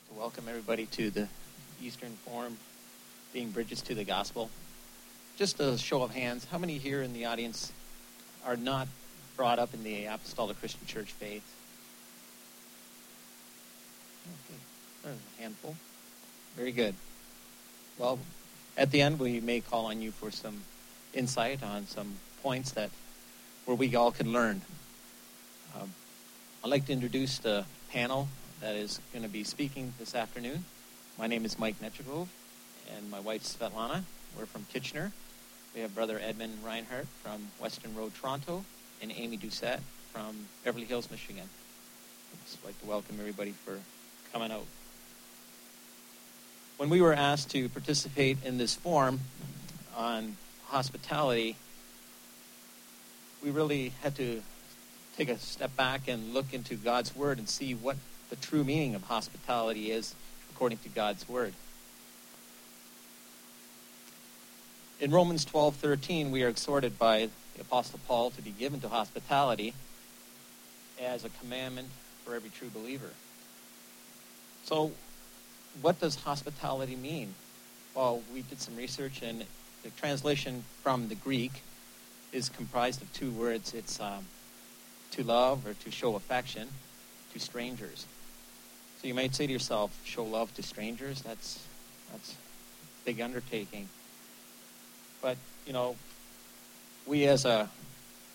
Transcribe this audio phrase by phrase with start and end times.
[0.00, 1.28] like to welcome everybody to the
[1.82, 2.56] Eastern Forum,
[3.32, 4.50] being bridges to the gospel.
[5.36, 7.72] Just a show of hands, how many here in the audience
[8.46, 8.88] are not
[9.36, 11.42] brought up in the Apostolic Christian Church faith?
[14.26, 14.60] Okay,
[15.04, 15.76] there's a handful.
[16.56, 16.94] Very good.
[17.98, 18.18] Well,
[18.76, 20.62] at the end, we may call on you for some
[21.12, 22.90] insight on some points that
[23.64, 24.62] where we all can learn.
[25.78, 25.92] Um,
[26.64, 28.28] I'd like to introduce the panel
[28.60, 30.64] that is going to be speaking this afternoon.
[31.18, 32.28] My name is Mike Netrikov,
[32.94, 34.02] and my wife Svetlana.
[34.38, 35.12] We're from Kitchener.
[35.74, 38.64] We have brother Edmund Reinhardt from Western Road, Toronto,
[39.00, 39.80] and Amy Doucette
[40.12, 41.44] from Beverly Hills, Michigan.
[41.44, 43.78] I'd just like to welcome everybody for
[44.30, 44.66] coming out.
[46.76, 49.20] When we were asked to participate in this forum
[49.96, 51.56] on hospitality,
[53.42, 54.42] we really had to
[55.16, 57.96] take a step back and look into God's Word and see what
[58.30, 60.14] the true meaning of hospitality is
[60.50, 61.52] according to God's Word.
[65.00, 69.74] In Romans 12:13, we are exhorted by the Apostle Paul to be given to hospitality
[71.00, 71.88] as a commandment
[72.24, 73.10] for every true believer.
[74.64, 74.92] So,
[75.80, 77.34] what does hospitality mean?
[77.94, 79.44] Well, we did some research, and
[79.82, 81.62] the translation from the Greek
[82.32, 83.74] is comprised of two words.
[83.74, 84.26] It's um,
[85.12, 86.68] to love or to show affection
[87.32, 88.06] to strangers.
[89.00, 91.22] So you might say to yourself, show love to strangers?
[91.22, 91.58] That's
[92.12, 93.88] that's a big undertaking.
[95.22, 95.96] But, you know,
[97.06, 97.70] we as a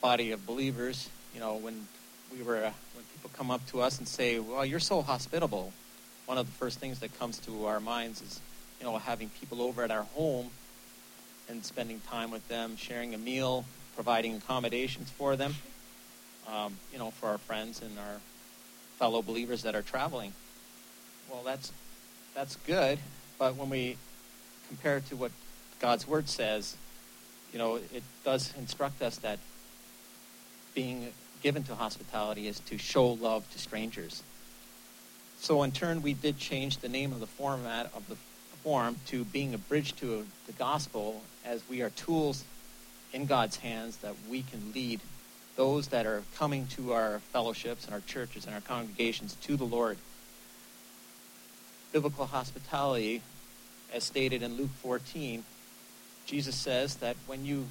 [0.02, 1.88] body of believers, you know, when
[2.36, 5.71] we were uh, when people come up to us and say, "Well, you're so hospitable,"
[6.25, 8.39] one of the first things that comes to our minds is,
[8.80, 10.49] you know, having people over at our home
[11.47, 15.53] and spending time with them, sharing a meal, providing accommodations for them,
[16.47, 18.19] um, you know, for our friends and our
[18.97, 20.33] fellow believers that are traveling.
[21.29, 21.71] Well, that's
[22.33, 22.99] that's good,
[23.39, 23.97] but when we
[24.67, 25.31] compare it to what
[25.79, 26.75] God's word says,
[27.53, 29.39] you know, it does instruct us that
[30.73, 31.08] being
[31.41, 34.23] given to hospitality is to show love to strangers.
[35.39, 38.15] So in turn, we did change the name of the format of the
[38.64, 42.43] form to being a bridge to the gospel as we are tools
[43.14, 44.99] in God's hands that we can lead
[45.55, 49.64] those that are coming to our fellowships and our churches and our congregations to the
[49.64, 49.97] Lord.
[51.95, 53.22] Biblical hospitality,
[53.94, 55.45] as stated in Luke 14,
[56.26, 57.67] Jesus says that when you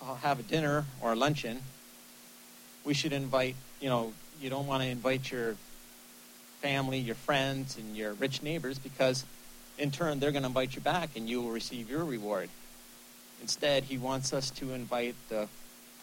[0.00, 1.60] uh, have a dinner or a luncheon,
[2.84, 5.56] we should invite, you know, you don't want to invite your
[6.60, 9.26] family, your friends, and your rich neighbors because
[9.76, 12.48] in turn they're going to invite you back and you will receive your reward.
[13.42, 15.48] Instead, he wants us to invite the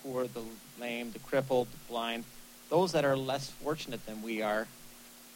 [0.04, 0.44] poor, the
[0.78, 2.26] lame, the crippled, the blind,
[2.70, 4.68] those that are less fortunate than we are,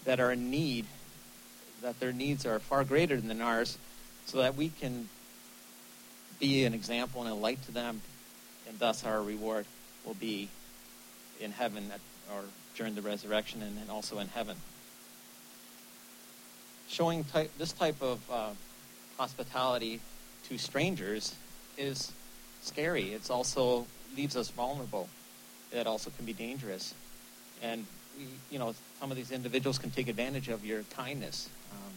[0.04, 0.86] that are in need,
[1.81, 3.78] that their needs are far greater than ours,
[4.25, 5.08] so that we can
[6.40, 8.02] be an example and a light to them,
[8.68, 9.66] and thus our reward
[10.06, 10.50] will be
[11.40, 12.00] in heaven at,
[12.34, 12.44] or
[12.75, 14.58] during the resurrection and, and also in heaven.
[16.88, 18.50] Showing type, this type of uh,
[19.18, 20.02] hospitality
[20.50, 21.36] to strangers
[21.78, 22.12] is
[22.62, 23.13] scary.
[23.13, 25.09] It's also leaves us vulnerable.
[25.72, 26.94] It also can be dangerous.
[27.62, 27.86] And,
[28.18, 31.50] we, you know, some of these individuals can take advantage of your kindness.
[31.75, 31.94] Um,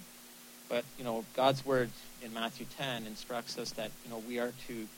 [0.69, 1.91] but, you know, God's word
[2.23, 4.89] in Matthew 10 instructs us that, you know, we are to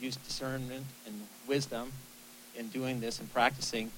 [0.00, 1.14] use discernment and
[1.46, 1.92] wisdom
[2.56, 3.90] in doing this and practicing,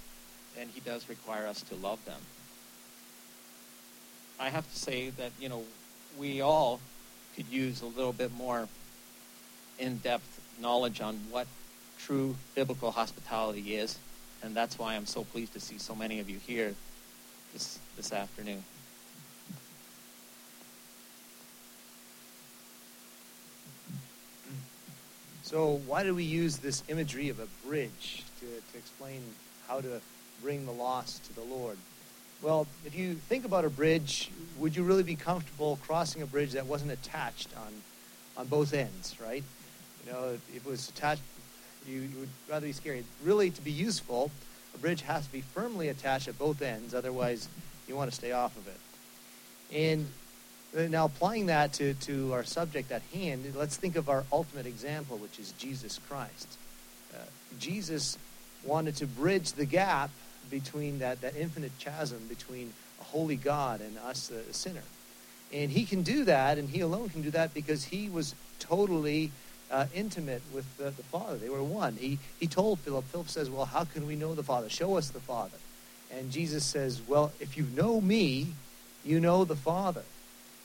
[0.58, 2.20] and he does require us to love them.
[4.38, 5.64] I have to say that, you know,
[6.18, 6.80] we all
[7.36, 8.68] could use a little bit more
[9.78, 11.46] in-depth knowledge on what
[11.98, 13.98] true biblical hospitality is,
[14.42, 16.74] and that's why I'm so pleased to see so many of you here
[17.52, 18.64] this, this afternoon.
[25.50, 29.20] So, why do we use this imagery of a bridge to, to explain
[29.66, 30.00] how to
[30.40, 31.76] bring the lost to the Lord?
[32.40, 36.52] Well, if you think about a bridge, would you really be comfortable crossing a bridge
[36.52, 37.72] that wasn't attached on,
[38.36, 39.42] on both ends, right?
[40.06, 41.22] You know, if it was attached,
[41.84, 43.02] you, you would rather be scared.
[43.24, 44.30] Really, to be useful,
[44.76, 47.48] a bridge has to be firmly attached at both ends, otherwise,
[47.88, 49.76] you want to stay off of it.
[49.76, 50.06] And
[50.74, 55.16] now, applying that to, to our subject at hand, let's think of our ultimate example,
[55.16, 56.58] which is Jesus Christ.
[57.12, 57.18] Uh,
[57.58, 58.16] Jesus
[58.64, 60.10] wanted to bridge the gap
[60.50, 64.82] between that, that infinite chasm between a holy God and us, a sinner.
[65.52, 69.32] And he can do that, and he alone can do that because he was totally
[69.70, 71.36] uh, intimate with the, the, Father.
[71.36, 71.96] They were one.
[71.96, 74.68] He, he told Philip, Philip says, Well, how can we know the Father?
[74.68, 75.56] Show us the Father.
[76.12, 78.48] And Jesus says, Well, if you know me,
[79.04, 80.02] you know the Father.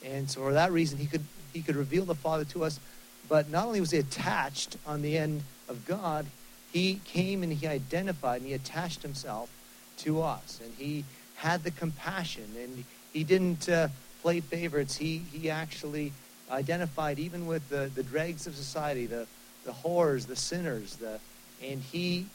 [0.04, 2.80] And so for that reason, he could, he could reveal the Father to us.
[3.28, 6.26] But not only was he attached on the end of God,
[6.72, 9.50] he came and he identified and he attached himself
[9.98, 10.60] to us.
[10.62, 11.04] And he
[11.36, 13.88] had the compassion and he didn't uh,
[14.22, 14.96] play favorites.
[14.96, 16.12] He, he actually
[16.50, 19.26] identified even with the, the dregs of society, the,
[19.64, 21.18] the whores, the sinners, the,
[21.62, 22.26] and he,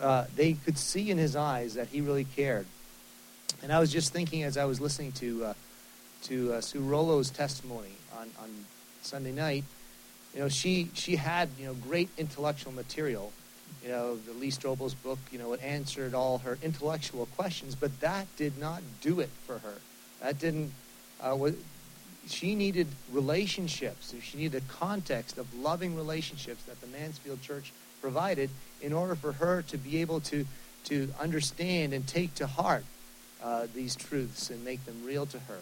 [0.00, 2.66] uh, they could see in his eyes that he really cared.
[3.62, 5.54] And I was just thinking as I was listening to, uh,
[6.24, 8.50] to uh, Sue Rollo's testimony on, on
[9.02, 9.64] Sunday night,
[10.34, 13.32] you know, she, she had, you know, great intellectual material.
[13.82, 18.00] You know, the Lee Strobel's book, you know, it answered all her intellectual questions, but
[18.00, 19.74] that did not do it for her.
[20.20, 20.72] That didn't,
[21.20, 21.54] uh, what,
[22.26, 24.14] she needed relationships.
[24.22, 28.50] She needed a context of loving relationships that the Mansfield Church provided
[28.80, 30.46] in order for her to be able to,
[30.84, 32.84] to understand and take to heart
[33.42, 35.58] uh, these truths and make them real to her.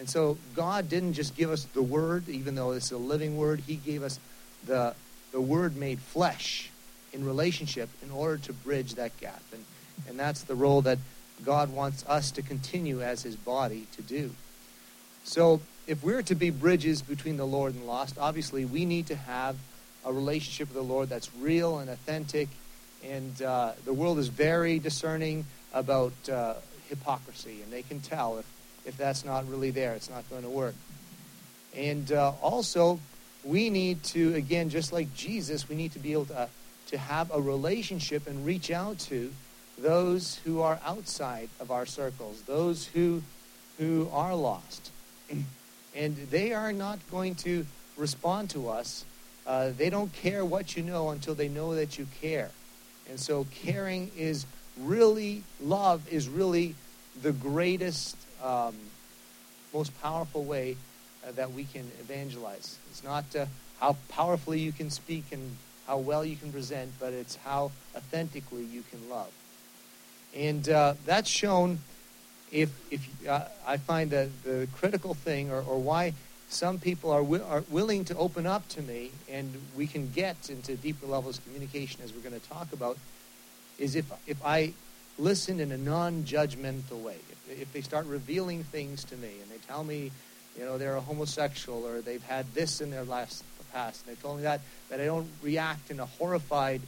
[0.00, 3.60] And so God didn't just give us the word, even though it's a living word,
[3.60, 4.18] He gave us
[4.66, 4.94] the,
[5.30, 6.70] the word made flesh
[7.12, 9.42] in relationship in order to bridge that gap.
[9.52, 9.62] And,
[10.08, 10.96] and that's the role that
[11.44, 14.30] God wants us to continue as His body to do.
[15.24, 19.16] So if we're to be bridges between the Lord and lost, obviously we need to
[19.16, 19.56] have
[20.06, 22.48] a relationship with the Lord that's real and authentic.
[23.04, 25.44] And uh, the world is very discerning
[25.74, 26.54] about uh,
[26.88, 28.46] hypocrisy, and they can tell if,
[28.90, 30.74] if that's not really there, it's not going to work.
[31.76, 32.98] And uh, also,
[33.44, 36.48] we need to, again, just like Jesus, we need to be able to,
[36.88, 39.32] to have a relationship and reach out to
[39.78, 43.22] those who are outside of our circles, those who,
[43.78, 44.90] who are lost.
[45.94, 47.64] And they are not going to
[47.96, 49.04] respond to us.
[49.46, 52.50] Uh, they don't care what you know until they know that you care.
[53.08, 54.46] And so caring is
[54.80, 56.74] really, love is really
[57.22, 58.74] the greatest, um,
[59.72, 60.76] most powerful way
[61.26, 62.78] uh, that we can evangelize.
[62.90, 63.46] It's not uh,
[63.78, 65.56] how powerfully you can speak and
[65.86, 69.30] how well you can present, but it's how authentically you can love.
[70.34, 71.78] And uh, that's shown
[72.52, 76.14] if, if uh, I find that the critical thing or, or why
[76.48, 80.50] some people are, wi- are willing to open up to me and we can get
[80.50, 82.96] into deeper levels of communication as we're going to talk about
[83.78, 84.72] is if, if I
[85.20, 87.16] listen in a non-judgmental way.
[87.30, 90.10] If, if they start revealing things to me and they tell me,
[90.58, 94.20] you know, they're a homosexual or they've had this in their last past, and they
[94.20, 96.80] told me that, that I don't react in a horrified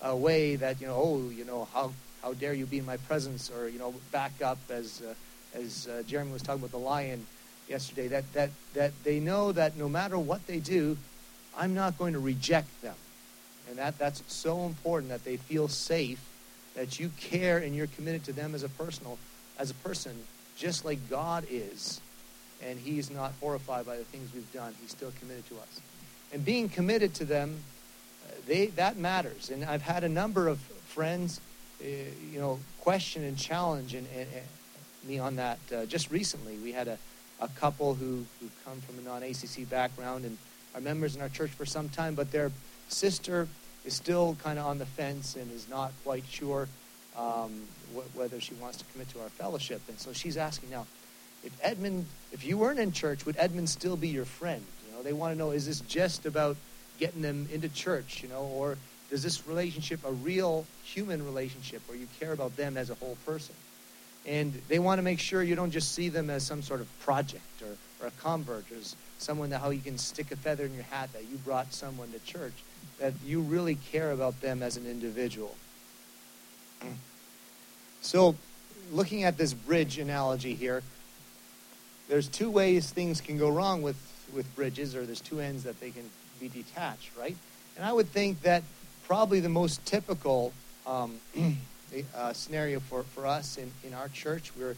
[0.00, 1.92] uh, way that, you know, oh, you know, how
[2.22, 5.14] how dare you be in my presence, or you know, back up as uh,
[5.58, 7.26] as uh, Jeremy was talking about the lion
[7.68, 8.08] yesterday.
[8.08, 10.96] That that that they know that no matter what they do,
[11.56, 12.96] I'm not going to reject them,
[13.68, 16.20] and that that's so important that they feel safe,
[16.74, 19.18] that you care and you're committed to them as a personal
[19.58, 20.16] as a person,
[20.56, 22.00] just like God is,
[22.62, 24.74] and He's not horrified by the things we've done.
[24.80, 25.80] He's still committed to us,
[26.32, 27.62] and being committed to them,
[28.26, 29.50] uh, they that matters.
[29.50, 31.40] And I've had a number of friends
[31.82, 31.86] uh,
[32.30, 34.44] you know, question and challenge and, and, and
[35.04, 35.58] me on that.
[35.74, 36.98] Uh, just recently, we had a,
[37.40, 40.36] a couple who, who come from a non-ACC background and
[40.74, 42.52] are members in our church for some time, but their
[42.88, 43.48] sister
[43.84, 46.68] is still kind of on the fence and is not quite sure
[47.16, 47.62] um,
[47.94, 49.80] wh- whether she wants to commit to our fellowship.
[49.88, 50.86] And so she's asking now,
[51.42, 54.62] if Edmund, if you weren't in church, would Edmund still be your friend?
[54.86, 56.56] You know, they want to know, is this just about
[56.98, 58.76] getting them into church, you know, or
[59.10, 63.16] is this relationship a real human relationship where you care about them as a whole
[63.24, 63.54] person?
[64.26, 67.00] And they want to make sure you don't just see them as some sort of
[67.00, 68.76] project or, or a convert or
[69.18, 72.12] someone that how you can stick a feather in your hat that you brought someone
[72.12, 72.52] to church,
[72.98, 75.56] that you really care about them as an individual.
[78.02, 78.34] So,
[78.92, 80.82] looking at this bridge analogy here,
[82.08, 83.96] there's two ways things can go wrong with,
[84.34, 86.08] with bridges, or there's two ends that they can
[86.40, 87.36] be detached, right?
[87.76, 88.62] And I would think that
[89.06, 90.52] probably the most typical
[90.86, 91.20] um,
[92.16, 94.52] uh, scenario for, for us in, in our church.
[94.58, 94.76] We're,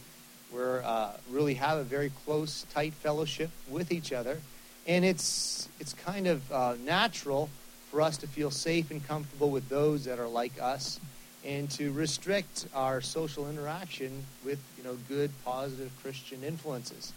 [0.53, 4.39] we're uh, really have a very close, tight fellowship with each other.
[4.87, 7.49] And it's, it's kind of uh, natural
[7.93, 10.99] for us to feel safe and comfortable with those that are like us
[11.45, 17.13] and to restrict our social interaction with you know good positive christian influences.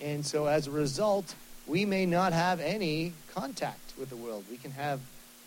[0.00, 1.34] And so as a result
[1.66, 4.44] we may not have any contact with the world.
[4.50, 5.00] We can have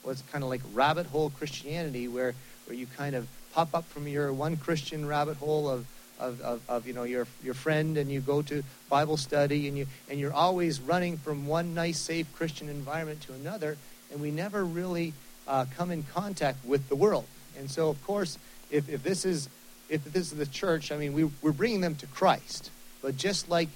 [0.04, 2.34] what's kind of like rabbit hole Christianity, where,
[2.66, 5.86] where you kind of pop up from your one Christian rabbit hole of,
[6.20, 9.76] of, of, of, you know your your friend and you go to Bible study and
[9.78, 13.78] you and you're always running from one nice safe Christian environment to another
[14.12, 15.14] and we never really
[15.48, 17.26] uh, come in contact with the world
[17.58, 18.38] and so of course
[18.70, 19.50] if, if this is
[19.90, 23.50] if this is the church I mean we, we're bringing them to Christ but just
[23.50, 23.70] like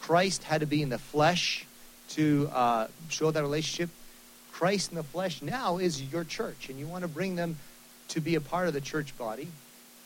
[0.00, 1.64] Christ had to be in the flesh
[2.10, 3.88] to uh, show that relationship.
[4.52, 7.56] Christ in the flesh now is your church, and you want to bring them
[8.08, 9.48] to be a part of the church body.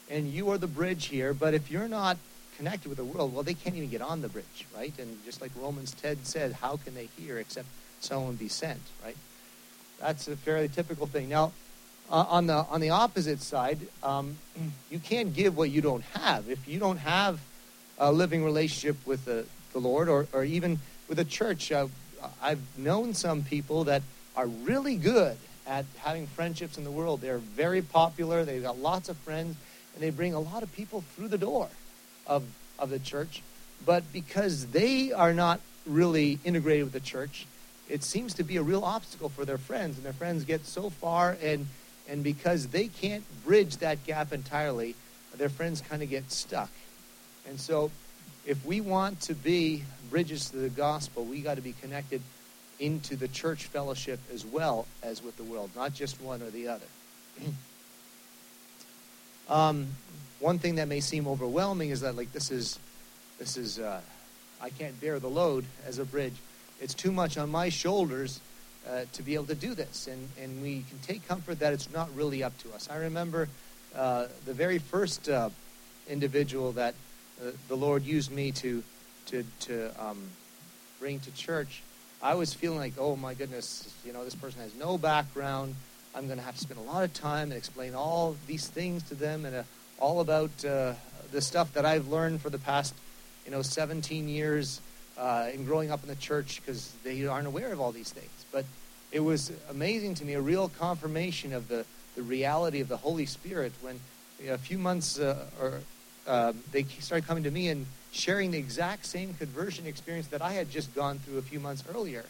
[0.09, 2.17] And you are the bridge here, but if you're not
[2.57, 4.93] connected with the world, well, they can't even get on the bridge, right?
[4.99, 7.67] And just like Romans 10 said, how can they hear except
[8.01, 9.17] someone be sent, right?
[10.01, 11.29] That's a fairly typical thing.
[11.29, 11.53] Now,
[12.11, 14.37] uh, on the on the opposite side, um,
[14.91, 16.49] you can't give what you don't have.
[16.49, 17.41] If you don't have
[17.99, 21.89] a living relationship with the, the Lord, or, or even with a church, uh,
[22.43, 24.03] I've known some people that
[24.37, 25.37] are really good
[25.67, 27.23] at having friendships in the world.
[27.23, 28.45] They're very popular.
[28.45, 29.57] They've got lots of friends,
[29.95, 31.69] and they bring a lot of people through the door
[32.27, 32.45] of
[32.79, 33.43] of the church.
[33.85, 37.47] But because they are not really integrated with the church,
[37.89, 40.91] it seems to be a real obstacle for their friends, and their friends get so
[40.91, 41.67] far and
[42.09, 44.95] and because they can't bridge that gap entirely,
[45.37, 46.71] their friends kind of get stuck.
[47.49, 47.91] And so,
[48.47, 52.23] if we want to be bridges to the gospel, we got to be connected
[52.79, 56.69] into the church fellowship as well as with the world, not just one or the
[56.69, 56.85] other.
[59.49, 59.89] um,
[60.39, 62.79] one thing that may seem overwhelming is that, like, this is,
[63.39, 64.01] this is, uh,
[64.61, 66.35] I can't bear the load as a bridge.
[66.81, 68.41] It's too much on my shoulders
[68.89, 70.07] uh, to be able to do this.
[70.07, 72.89] And, and we can take comfort that it's not really up to us.
[72.91, 73.49] I remember
[73.95, 75.51] uh, the very first uh,
[76.09, 76.95] individual that
[77.41, 78.83] uh, the Lord used me to,
[79.27, 80.19] to, to um,
[81.01, 81.83] bring to church.
[82.23, 85.75] I was feeling like, oh my goodness, you know, this person has no background.
[86.15, 89.03] I'm going to have to spend a lot of time and explain all these things
[89.05, 89.63] to them and uh,
[89.99, 90.95] all about uh,
[91.33, 92.95] the stuff that I've learned for the past,
[93.45, 94.81] you know, 17 years
[95.19, 98.31] uh, in growing up in the church because they aren't aware of all these things.
[98.53, 98.65] But
[99.13, 103.27] it was amazing to me, a real confirmation of the, the reality of the Holy
[103.27, 103.99] Spirit when
[104.41, 105.81] you know, a few months uh, or
[106.27, 110.53] uh, they started coming to me and sharing the exact same conversion experience that I
[110.53, 112.25] had just gone through a few months earlier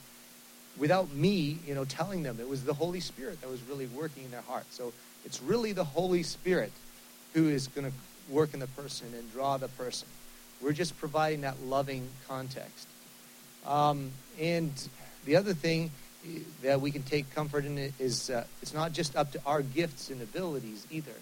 [0.77, 2.39] without me, you know, telling them.
[2.41, 4.67] It was the Holy Spirit that was really working in their heart.
[4.71, 4.93] So
[5.25, 6.73] it's really the Holy Spirit
[7.35, 10.09] who is going to work in the person and draw the person.
[10.63, 12.89] We're just providing that loving context.
[13.67, 14.73] Um, and
[15.25, 15.91] the other thing
[16.63, 20.11] that we can take comfort in is uh, it's not just up to our gifts
[20.11, 21.13] and abilities either.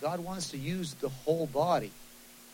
[0.00, 1.90] God wants to use the whole body.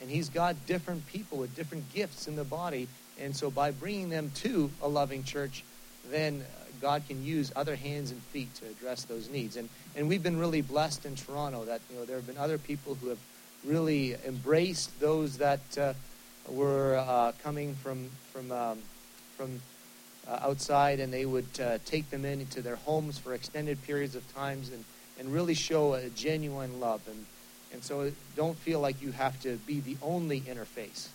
[0.01, 2.89] And He's got different people with different gifts in the body.
[3.21, 5.65] And so by bringing them to a loving church,
[6.11, 6.45] then
[6.81, 9.57] God can use other hands and feet to address those needs.
[9.57, 12.57] And, and we've been really blessed in Toronto that you know, there have been other
[12.57, 13.19] people who have
[13.65, 15.93] really embraced those that uh,
[16.49, 18.79] were uh, coming from, from, um,
[19.37, 19.61] from
[20.29, 24.35] uh, outside, and they would uh, take them into their homes for extended periods of
[24.35, 24.85] times and,
[25.19, 27.01] and really show a genuine love.
[27.09, 27.27] And,
[27.73, 31.09] and so don't feel like you have to be the only interface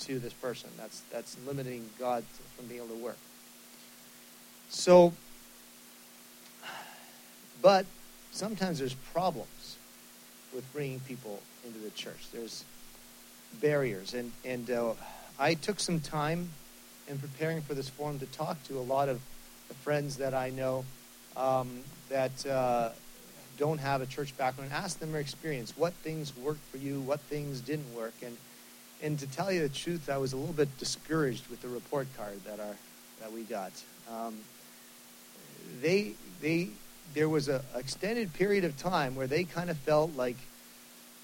[0.00, 0.70] to this person.
[0.76, 2.24] That's, that's limiting God
[2.56, 3.18] from being able to work.
[4.70, 5.12] So,
[7.62, 7.86] but
[8.32, 9.76] sometimes there's problems
[10.54, 12.30] with bringing people into the church.
[12.32, 12.64] There's
[13.60, 14.14] barriers.
[14.14, 14.94] And, and uh,
[15.38, 16.50] I took some time
[17.08, 19.20] in preparing for this forum to talk to a lot of
[19.68, 20.84] the friends that I know
[21.36, 22.90] um, that uh,
[23.58, 25.76] don't have a church background, and ask them their experience.
[25.76, 27.00] What things worked for you?
[27.00, 28.14] What things didn't work?
[28.24, 28.36] And
[29.00, 32.08] and to tell you the truth, I was a little bit discouraged with the report
[32.16, 32.76] card that our
[33.20, 33.72] that we got.
[34.10, 34.38] Um,
[35.80, 36.70] they they
[37.14, 40.36] there was a extended period of time where they kind of felt like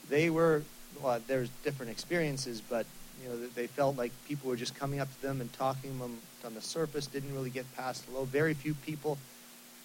[0.09, 0.63] they were
[1.03, 2.87] well, there's different experiences, but
[3.23, 5.99] you know, they felt like people were just coming up to them and talking to
[5.99, 8.25] them on the surface, didn't really get past the low.
[8.25, 9.19] Very few people.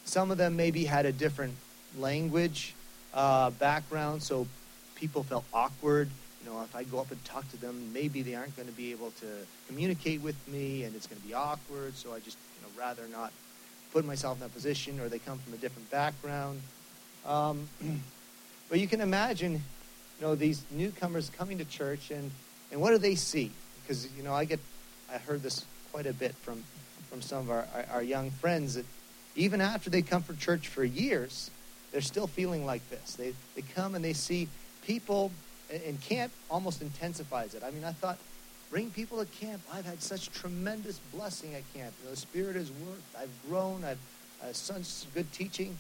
[0.06, 1.54] Some of them maybe had a different
[1.98, 2.74] language
[3.14, 4.48] uh, background, so
[4.96, 6.10] people felt awkward.
[6.44, 8.74] You know, if I go up and talk to them, maybe they aren't going to
[8.74, 9.26] be able to
[9.68, 11.96] communicate with me, and it's going to be awkward.
[11.96, 13.32] So I just, you know, rather not
[13.94, 16.62] put myself in that position, or they come from a different background.
[17.26, 17.68] Um,
[18.70, 19.62] but you can imagine,
[20.20, 22.32] you know, these newcomers coming to church and
[22.72, 23.52] and what do they see?
[23.82, 24.60] Because, you know, I get,
[25.12, 26.64] I heard this quite a bit from,
[27.10, 28.86] from some of our, our, our young friends that
[29.36, 31.50] even after they come from church for years,
[31.92, 33.16] they're still feeling like this.
[33.16, 34.48] They, they come and they see
[34.86, 35.32] people,
[35.72, 37.64] and camp almost intensifies it.
[37.64, 38.20] I mean, I thought,
[38.70, 39.62] bring people to camp.
[39.74, 41.94] I've had such tremendous blessing at camp.
[42.02, 43.02] You know, the Spirit has worked.
[43.20, 43.84] I've grown.
[43.84, 43.98] I've
[44.56, 45.76] such good teaching.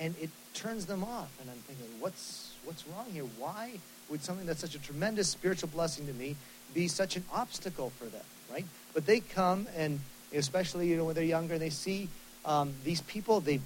[0.00, 1.30] And it turns them off.
[1.40, 3.24] And I'm thinking, what's, what's wrong here?
[3.38, 3.72] Why
[4.10, 6.36] would something that's such a tremendous spiritual blessing to me
[6.74, 8.64] be such an obstacle for them, right?
[8.92, 10.00] But they come and
[10.34, 12.08] especially you know when they're younger, and they see
[12.44, 13.40] um, these people.
[13.40, 13.60] They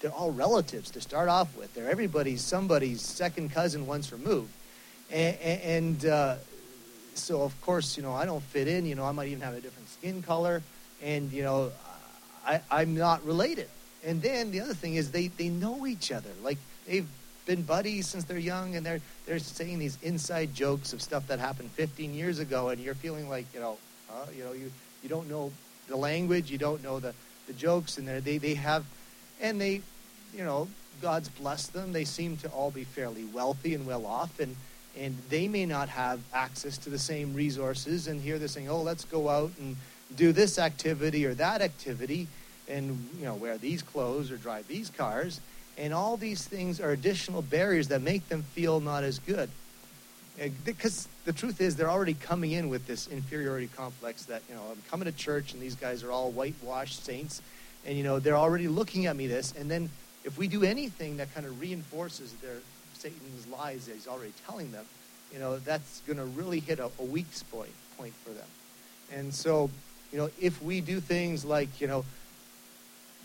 [0.00, 1.72] they're all relatives to start off with.
[1.74, 4.52] They're everybody's somebody's second cousin once removed,
[5.10, 6.36] and, and uh,
[7.14, 8.86] so of course, you know, I don't fit in.
[8.86, 10.62] You know, I might even have a different skin color,
[11.02, 11.72] and you know,
[12.46, 13.68] I, I'm not related.
[14.02, 16.30] And then the other thing is they they know each other.
[16.42, 17.06] Like they've
[17.50, 21.40] been buddies since they're young, and they're they're saying these inside jokes of stuff that
[21.40, 23.76] happened 15 years ago, and you're feeling like you know,
[24.36, 24.70] you know, you
[25.02, 25.50] you don't know
[25.88, 27.12] the language, you don't know the
[27.48, 28.84] the jokes, and they they have,
[29.40, 29.82] and they,
[30.32, 30.68] you know,
[31.02, 31.92] God's blessed them.
[31.92, 34.54] They seem to all be fairly wealthy and well off, and
[34.96, 38.06] and they may not have access to the same resources.
[38.06, 39.76] And here they're saying, "Oh, let's go out and
[40.14, 42.28] do this activity or that activity,
[42.68, 45.40] and you know, wear these clothes or drive these cars."
[45.80, 49.48] And all these things are additional barriers that make them feel not as good.
[50.64, 54.62] Because the truth is, they're already coming in with this inferiority complex that, you know,
[54.70, 57.40] I'm coming to church and these guys are all whitewashed saints.
[57.86, 59.54] And, you know, they're already looking at me this.
[59.58, 59.88] And then
[60.24, 62.56] if we do anything that kind of reinforces their
[62.92, 64.84] Satan's lies that he's already telling them,
[65.32, 68.48] you know, that's going to really hit a, a weak point, point for them.
[69.12, 69.70] And so,
[70.12, 72.04] you know, if we do things like, you know,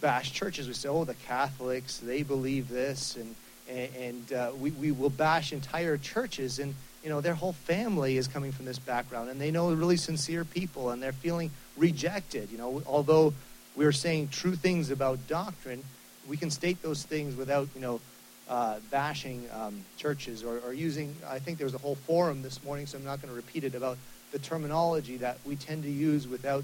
[0.01, 0.67] bash churches.
[0.67, 3.35] We say, oh, the Catholics, they believe this, and
[3.67, 8.27] and, uh, we, we will bash entire churches, and you know their whole family is
[8.27, 12.51] coming from this background, and they know really sincere people, and they're feeling rejected.
[12.51, 13.33] You know, although
[13.75, 15.83] we're saying true things about doctrine,
[16.27, 18.01] we can state those things without you know
[18.49, 21.15] uh, bashing um, churches or, or using.
[21.27, 23.63] I think there was a whole forum this morning, so I'm not going to repeat
[23.63, 23.97] it about
[24.31, 26.63] the terminology that we tend to use without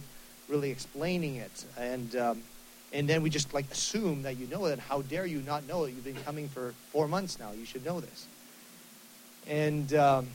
[0.50, 2.42] really explaining it, and um,
[2.94, 4.80] and then we just like assume that you know it.
[4.80, 5.90] How dare you not know it?
[5.90, 7.52] You've been coming for four months now.
[7.52, 8.28] You should know this.
[9.48, 10.28] And um,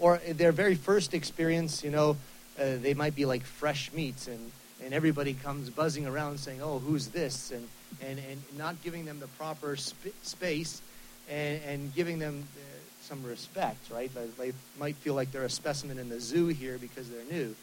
[0.00, 2.16] or their very first experience, you know,
[2.58, 4.50] uh, they might be like fresh meats, and
[4.82, 7.68] and everybody comes buzzing around saying, "Oh, who's this?" and
[8.02, 10.82] and and not giving them the proper sp- space,
[11.30, 12.46] and and giving them.
[12.56, 12.60] Uh,
[13.04, 14.10] some respect, right?
[14.14, 17.54] They, they might feel like they're a specimen in the zoo here because they're new.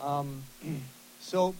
[0.00, 0.42] Um,
[1.20, 1.56] so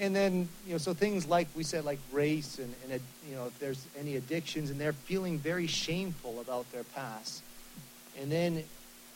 [0.00, 3.44] and then you know so things like we said like race and, and you know
[3.46, 7.42] if there's any addictions and they're feeling very shameful about their past.
[8.18, 8.64] And then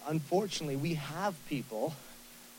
[0.07, 1.95] unfortunately we have people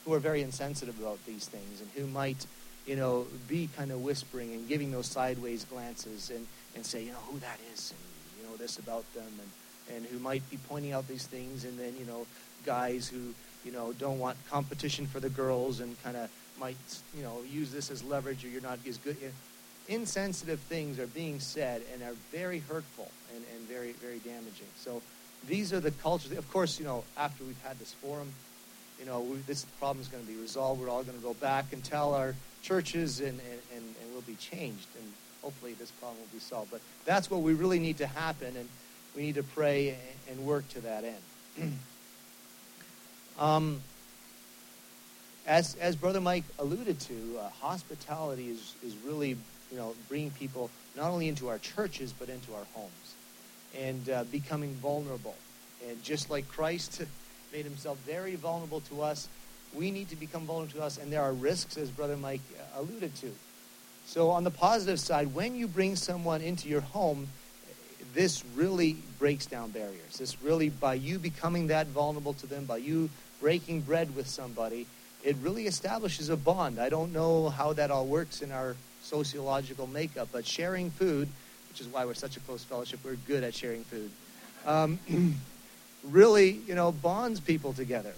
[0.03, 2.45] who are very insensitive about these things and who might
[2.87, 7.11] you know be kind of whispering and giving those sideways glances and and say you
[7.11, 10.57] know who that is and you know this about them and and who might be
[10.67, 11.63] pointing out these things.
[11.63, 12.25] And then you know
[12.65, 16.77] guys who you know don't want competition for the girls and kind of might
[17.15, 19.17] you know use this as leverage or you're not as good.
[19.87, 24.67] Insensitive things are being said and are very hurtful and, and very very damaging.
[24.77, 25.01] So
[25.47, 26.31] these are the cultures.
[26.37, 28.31] Of course you know after we've had this forum
[28.99, 30.81] you know we, this problem is going to be resolved.
[30.81, 34.21] We're all going to go back and tell our churches and, and, and, and we'll
[34.21, 36.71] be changed and hopefully this problem will be solved.
[36.71, 38.67] But that's what we really need to happen and
[39.15, 41.73] we need to pray and, and work to that end.
[43.37, 43.81] Um,
[45.47, 49.37] as, as Brother Mike alluded to, uh, hospitality is, is really,
[49.71, 53.15] you know, bringing people not only into our churches, but into our homes
[53.79, 55.35] and uh, becoming vulnerable.
[55.87, 57.03] And just like Christ
[57.53, 59.27] made himself very vulnerable to us,
[59.73, 62.81] we need to become vulnerable to us, and there are risks, as Brother Mike uh,
[62.81, 63.31] alluded to.
[64.07, 67.27] So, on the positive side, when you bring someone into your home,
[68.13, 70.17] this really breaks down barriers.
[70.17, 73.09] This really, by you becoming that vulnerable to them, by you
[73.41, 74.87] breaking bread with somebody,
[75.25, 76.79] it really establishes a bond.
[76.79, 81.27] I don't know how that all works in our sociological makeup, but sharing food,
[81.69, 84.11] which is why we're such a close fellowship, we're good at sharing food,
[84.67, 84.99] um,
[86.03, 88.13] really, you know, bonds people together.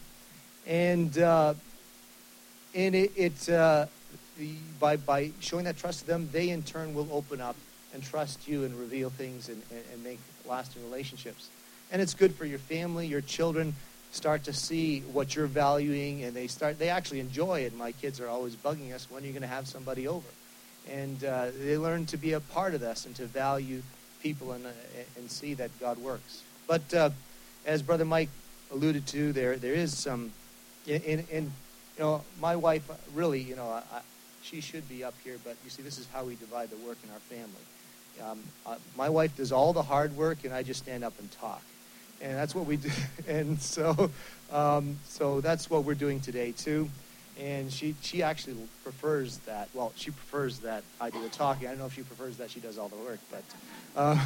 [0.67, 1.53] And, uh,
[2.75, 3.85] and it, it uh,
[4.77, 7.55] by, by showing that trust to them, they in turn will open up
[7.93, 11.47] and trust you and reveal things and, and make lasting relationships.
[11.89, 13.73] And it's good for your family, your children,
[14.11, 17.75] start to see what you're valuing and they start they actually enjoy it.
[17.75, 20.27] My kids are always bugging us when are you going to have somebody over?
[20.89, 23.81] And uh, they learn to be a part of this and to value
[24.23, 24.69] people and, uh,
[25.17, 26.41] and see that god works.
[26.67, 27.09] But uh,
[27.65, 28.29] as brother mike
[28.71, 30.31] alluded to there there is some
[30.85, 31.51] in, in,
[31.97, 34.01] you know my wife really you know I,
[34.41, 36.97] she should be up here but you see this is how we divide the work
[37.03, 38.31] in our family.
[38.31, 41.31] Um, uh, my wife does all the hard work and i just stand up and
[41.33, 41.61] talk
[42.21, 42.89] and that's what we do.
[43.27, 44.09] And so,
[44.51, 46.89] um, so that's what we're doing today too.
[47.39, 49.69] And she she actually prefers that.
[49.73, 51.67] Well, she prefers that I do the talking.
[51.67, 53.43] I don't know if she prefers that she does all the work, but.
[53.95, 54.25] Uh,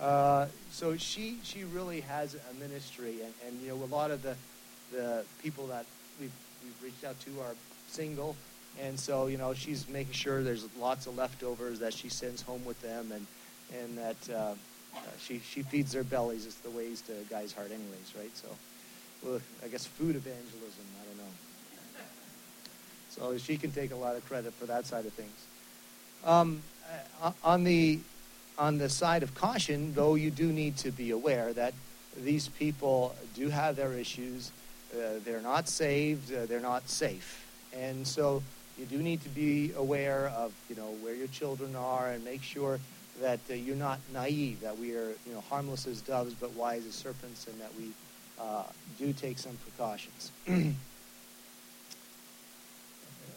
[0.00, 4.22] uh, so she she really has a ministry, and, and you know a lot of
[4.22, 4.36] the
[4.92, 5.84] the people that
[6.20, 6.32] we've
[6.62, 7.54] we've reached out to are
[7.88, 8.36] single,
[8.80, 12.64] and so you know she's making sure there's lots of leftovers that she sends home
[12.64, 13.26] with them, and
[13.78, 14.54] and that uh,
[14.94, 16.46] uh, she she feeds their bellies.
[16.46, 18.36] It's the ways to a guy's heart, anyways, right?
[18.36, 18.48] So,
[19.24, 20.84] well, I guess food evangelism.
[21.00, 21.32] I don't know.
[23.10, 25.32] So she can take a lot of credit for that side of things.
[26.24, 26.62] Um,
[27.22, 28.00] uh, on the
[28.58, 31.74] on the side of caution, though, you do need to be aware that
[32.16, 34.52] these people do have their issues.
[34.92, 36.32] Uh, they're not saved.
[36.32, 38.42] Uh, they're not safe, and so
[38.78, 42.42] you do need to be aware of you know where your children are and make
[42.42, 42.78] sure
[43.20, 44.60] that uh, you're not naive.
[44.60, 47.90] That we are you know harmless as doves but wise as serpents, and that we
[48.38, 48.64] uh,
[48.98, 50.32] do take some precautions.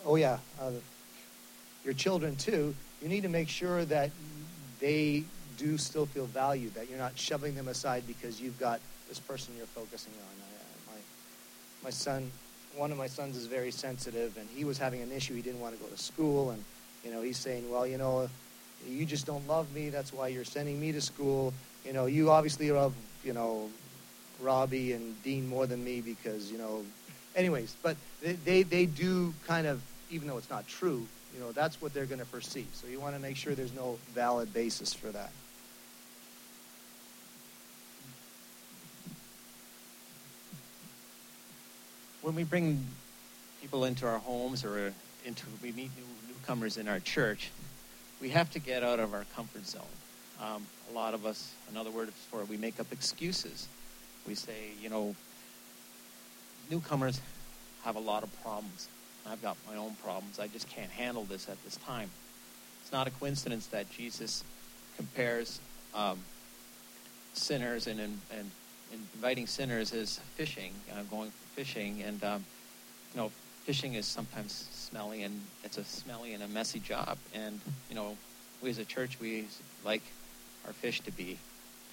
[0.05, 0.71] oh yeah, uh,
[1.83, 2.73] your children too.
[3.01, 4.11] You need to make sure that
[4.79, 5.23] they
[5.57, 6.73] do still feel valued.
[6.75, 10.41] That you're not shoving them aside because you've got this person you're focusing on.
[10.41, 11.01] I, uh, my
[11.85, 12.31] my son,
[12.75, 15.35] one of my sons is very sensitive, and he was having an issue.
[15.35, 16.63] He didn't want to go to school, and
[17.03, 18.29] you know he's saying, well, you know,
[18.87, 19.89] you just don't love me.
[19.89, 21.53] That's why you're sending me to school.
[21.85, 22.93] You know, you obviously love
[23.23, 23.69] you know
[24.39, 26.83] Robbie and Dean more than me because you know.
[27.35, 31.51] Anyways, but they, they, they do kind of, even though it's not true, you know,
[31.51, 32.67] that's what they're going to perceive.
[32.73, 35.31] So you want to make sure there's no valid basis for that.
[42.21, 42.85] When we bring
[43.61, 44.93] people into our homes or
[45.25, 47.49] into we meet new, newcomers in our church,
[48.23, 49.81] we have to get out of our comfort zone.
[50.41, 53.67] Um, a lot of us, another word for it, we make up excuses.
[54.25, 55.13] We say, you know,
[56.71, 57.19] newcomers
[57.83, 58.87] have a lot of problems.
[59.27, 60.39] I've got my own problems.
[60.39, 62.09] I just can't handle this at this time.
[62.81, 64.45] It's not a coincidence that Jesus
[64.95, 65.59] compares
[65.93, 66.17] um,
[67.33, 68.49] sinners and, and, and,
[69.15, 72.03] inviting sinners as fishing, uh, going fishing.
[72.03, 72.45] And, um,
[73.13, 73.31] you know,
[73.63, 77.17] fishing is sometimes smelly and it's a smelly and a messy job.
[77.33, 78.17] And, you know,
[78.61, 79.47] we as a church, we
[79.85, 80.03] like
[80.65, 81.37] our fish to be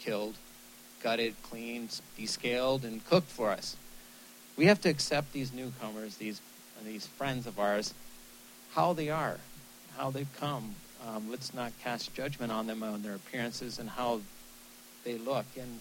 [0.00, 0.34] killed,
[1.02, 3.76] gutted, cleaned, descaled, and cooked for us.
[4.56, 6.40] We have to accept these newcomers, these
[6.84, 7.92] these friends of ours,
[8.72, 9.36] how they are,
[9.98, 10.74] how they've come.
[11.06, 14.20] Um, let's not cast judgment on them on their appearances and how
[15.04, 15.78] they look, and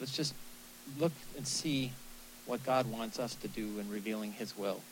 [0.00, 0.34] let's just
[0.98, 1.92] look and see
[2.44, 4.82] what God wants us to do in revealing His will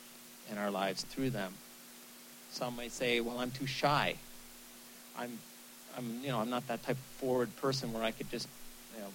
[0.51, 1.53] in our lives through them.
[2.51, 4.15] Some may say, "Well, I'm too shy.
[5.17, 5.39] I'm,
[5.97, 8.47] I'm, you know, I'm not that type of forward person where I could just,
[8.95, 9.09] you know,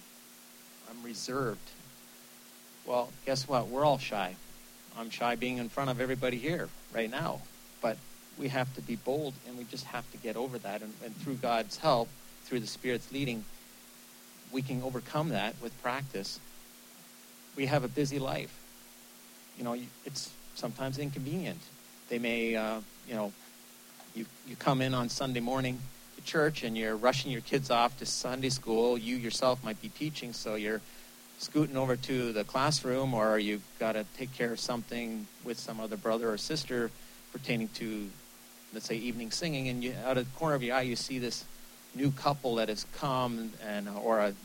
[0.89, 1.69] I'm reserved."
[2.85, 3.67] Well, guess what?
[3.67, 4.35] We're all shy.
[4.97, 7.41] I'm shy being in front of everybody here right now.
[7.81, 7.97] But
[8.37, 10.81] we have to be bold and we just have to get over that.
[10.81, 12.09] And, and through God's help,
[12.45, 13.45] through the Spirit's leading,
[14.51, 16.39] we can overcome that with practice.
[17.55, 18.57] We have a busy life.
[19.57, 21.59] You know, it's sometimes inconvenient.
[22.09, 23.31] They may, uh, you know,
[24.13, 25.79] you, you come in on Sunday morning
[26.17, 28.97] to church and you're rushing your kids off to Sunday school.
[28.97, 30.81] You yourself might be teaching, so you're
[31.37, 35.79] scooting over to the classroom or you've got to take care of something with some
[35.79, 36.91] other brother or sister
[37.31, 38.09] pertaining to,
[38.73, 41.19] let's say, evening singing, and you, out of the corner of your eye, you see
[41.19, 41.45] this
[41.95, 44.35] new couple that has come, and or an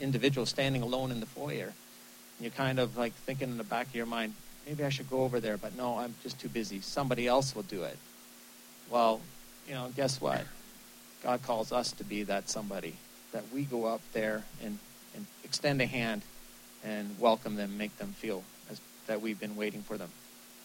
[0.00, 1.72] individual standing alone in the foyer.
[1.72, 4.34] And you're kind of like thinking in the back of your mind,
[4.66, 6.80] maybe I should go over there, but no, I'm just too busy.
[6.80, 7.96] Somebody else will do it.
[8.90, 9.20] Well,
[9.68, 10.44] you know, guess what?
[11.22, 12.94] God calls us to be that somebody
[13.32, 14.78] that we go up there and
[15.14, 16.22] and extend a hand
[16.84, 20.10] and welcome them, make them feel as, that we've been waiting for them.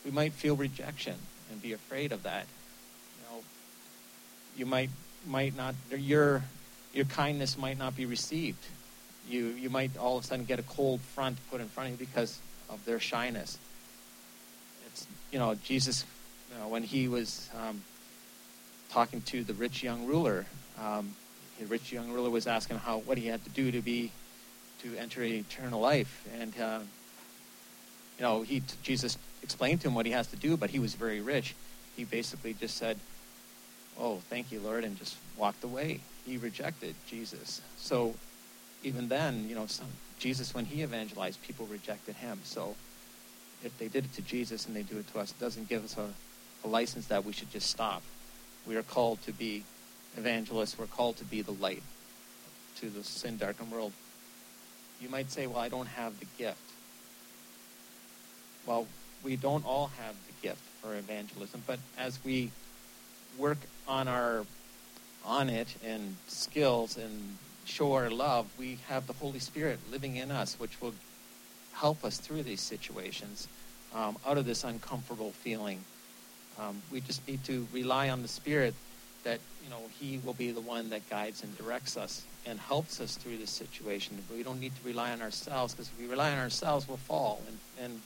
[0.04, 1.16] We might feel rejection
[1.50, 2.46] and be afraid of that.
[3.18, 3.44] You know,
[4.58, 4.90] you might
[5.26, 6.44] might not your
[6.94, 8.64] your kindness might not be received.
[9.28, 12.00] You you might all of a sudden get a cold front put in front of
[12.00, 13.58] you because of their shyness.
[15.32, 16.06] You know Jesus
[16.52, 17.82] you know, when he was um,
[18.91, 20.46] talking to the rich young ruler.
[20.80, 21.15] Um,
[21.60, 24.12] the rich young ruler was asking how what he had to do to be
[24.84, 26.28] to enter eternal life.
[26.39, 26.80] And, uh,
[28.17, 30.96] you know, he, Jesus explained to him what he has to do, but he was
[30.96, 31.56] very rich.
[31.96, 32.98] He basically just said,
[34.00, 36.00] Oh, thank you, Lord, and just walked away.
[36.26, 37.62] He rejected Jesus.
[37.78, 38.15] So
[38.84, 42.39] even then, you know, some, Jesus, when he evangelized, people rejected him.
[42.44, 42.76] So
[43.63, 45.84] if they did it to Jesus and they do it to us, it doesn't give
[45.84, 46.10] us a,
[46.65, 48.02] a license that we should just stop.
[48.67, 49.63] We are called to be
[50.17, 50.78] evangelists.
[50.78, 51.84] We're called to be the light
[52.78, 53.93] to the sin darkened world.
[55.00, 56.62] You might say, well, I don't have the gift.
[58.65, 58.88] Well,
[59.24, 62.52] we don't all have the gift for evangelism, but as we
[63.38, 64.45] work on our
[65.24, 70.32] on it and skills and show our love, we have the Holy Spirit living in
[70.32, 70.93] us, which will
[71.82, 73.48] help us through these situations,
[73.96, 75.84] um, out of this uncomfortable feeling.
[76.60, 78.76] Um, we just need to rely on the Spirit
[79.24, 83.02] that you know He will be the one that guides and directs us and helps
[83.02, 84.17] us through this situation.
[84.28, 86.98] But We don't need to rely on ourselves because if we rely on ourselves, we'll
[86.98, 87.41] fall.
[87.48, 88.02] And and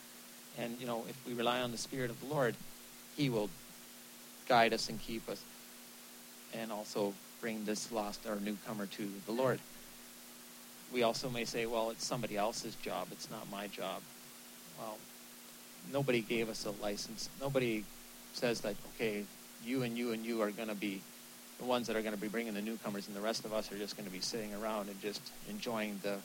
[0.57, 2.55] and you know if we rely on the Spirit of the Lord,
[3.17, 3.49] He will
[4.47, 5.43] guide us and keep us,
[6.53, 9.59] and also bring this lost or newcomer to the Lord.
[10.95, 13.10] We also may say, well, it's somebody else's job.
[13.12, 14.01] It's not my job.
[14.79, 14.97] Well,
[15.91, 17.29] nobody gave us a license.
[17.41, 17.84] Nobody
[18.31, 19.25] says that, okay,
[19.65, 21.01] you and you and you are going to be
[21.60, 23.73] the ones that are going to be bringing the newcomers, and the rest of us
[23.73, 26.15] are just going to be sitting around and just enjoying the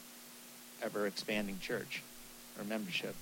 [0.84, 2.00] ever expanding church
[2.56, 3.16] or membership.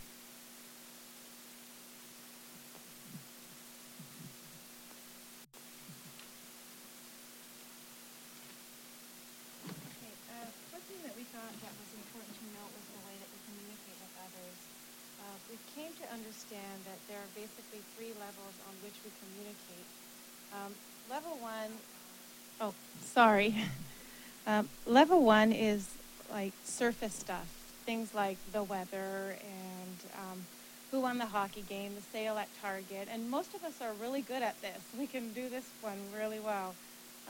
[15.79, 16.07] came to
[16.39, 19.87] understand that there are basically three levels on which we communicate.
[20.55, 20.73] Um,
[21.11, 21.71] level one,
[22.61, 23.55] oh, sorry.
[24.47, 25.87] Um, level one is
[26.33, 27.47] like surface stuff,
[27.85, 30.47] things like the weather and um,
[30.91, 34.23] who won the hockey game, the sale at Target, and most of us are really
[34.23, 34.81] good at this.
[34.99, 36.75] We can do this one really well.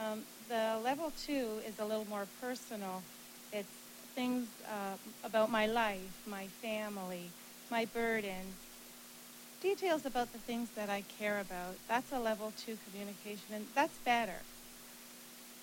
[0.01, 3.03] Um, the level two is a little more personal.
[3.53, 3.75] It's
[4.15, 4.95] things uh,
[5.25, 7.31] about my life, my family,
[7.69, 8.47] my burden,
[9.61, 11.75] details about the things that I care about.
[11.89, 14.41] That's a level two communication, and that's better.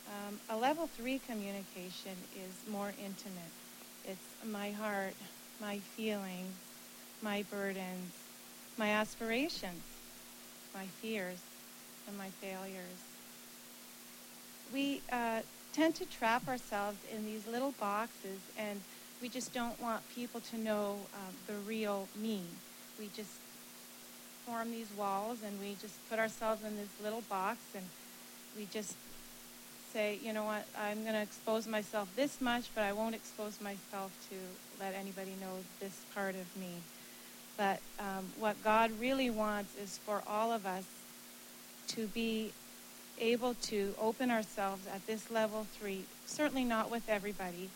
[0.07, 3.53] Um, a level three communication is more intimate.
[4.05, 5.15] It's my heart,
[5.59, 6.53] my feelings,
[7.21, 8.11] my burdens,
[8.77, 9.81] my aspirations,
[10.73, 11.39] my fears,
[12.07, 13.01] and my failures.
[14.73, 15.41] We uh,
[15.73, 18.81] tend to trap ourselves in these little boxes and
[19.21, 22.41] we just don't want people to know um, the real me.
[22.99, 23.31] We just
[24.45, 27.85] form these walls and we just put ourselves in this little box and
[28.57, 28.95] we just
[29.91, 33.59] say, you know what, I'm going to expose myself this much, but I won't expose
[33.61, 34.35] myself to
[34.79, 36.81] let anybody know this part of me.
[37.57, 40.83] But um, what God really wants is for all of us
[41.89, 42.51] to be
[43.19, 46.03] able to open ourselves at this level three.
[46.25, 47.69] Certainly not with everybody,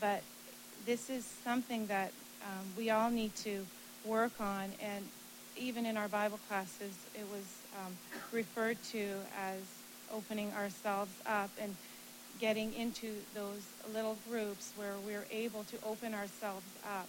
[0.00, 0.22] but
[0.84, 3.64] this is something that um, we all need to
[4.04, 4.70] work on.
[4.82, 5.08] And
[5.56, 7.96] even in our Bible classes, it was um,
[8.32, 9.62] referred to as
[10.10, 11.76] opening ourselves up and
[12.38, 13.62] getting into those
[13.92, 17.08] little groups where we're able to open ourselves up.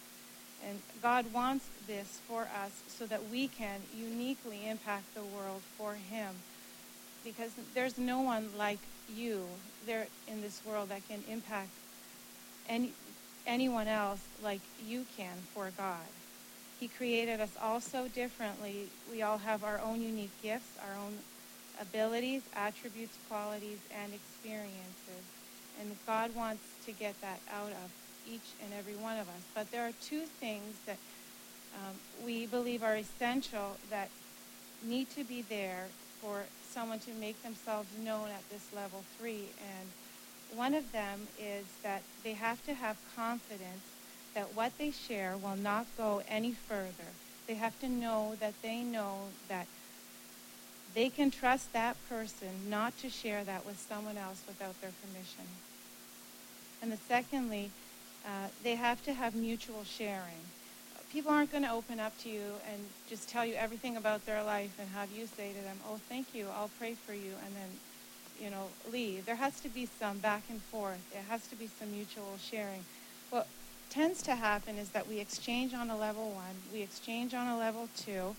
[0.64, 5.94] And God wants this for us so that we can uniquely impact the world for
[5.94, 6.36] Him.
[7.24, 9.48] Because there's no one like you
[9.84, 11.80] there in this world that can impact
[12.68, 12.94] any,
[13.44, 16.06] anyone else like you can for God.
[16.78, 18.88] He created us all so differently.
[19.10, 21.18] We all have our own unique gifts, our own
[21.80, 25.24] abilities, attributes, qualities, and experiences.
[25.80, 27.90] And God wants to get that out of
[28.30, 29.42] each and every one of us.
[29.54, 30.98] But there are two things that
[31.74, 34.10] um, we believe are essential that
[34.82, 35.86] need to be there
[36.20, 39.48] for someone to make themselves known at this level three.
[39.60, 43.82] And one of them is that they have to have confidence
[44.36, 47.10] that what they share will not go any further.
[47.48, 49.66] They have to know that they know that
[50.94, 55.46] they can trust that person not to share that with someone else without their permission.
[56.82, 57.70] And the secondly,
[58.26, 60.44] uh, they have to have mutual sharing.
[61.10, 64.42] People aren't going to open up to you and just tell you everything about their
[64.42, 67.56] life and have you say to them, oh, thank you, I'll pray for you, and
[67.56, 67.70] then
[68.42, 69.24] you know, leave.
[69.24, 71.00] There has to be some back and forth.
[71.10, 72.84] There has to be some mutual sharing.
[73.30, 73.46] What
[73.90, 77.58] tends to happen is that we exchange on a level one, we exchange on a
[77.58, 78.36] level two,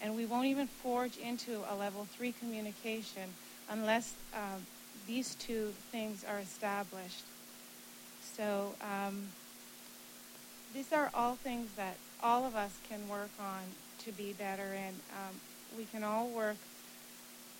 [0.00, 3.30] and we won't even forge into a level three communication
[3.70, 4.66] unless um,
[5.06, 7.24] these two things are established.
[8.22, 9.28] So um,
[10.74, 13.62] these are all things that all of us can work on
[14.04, 15.34] to be better, and um,
[15.76, 16.56] we can all work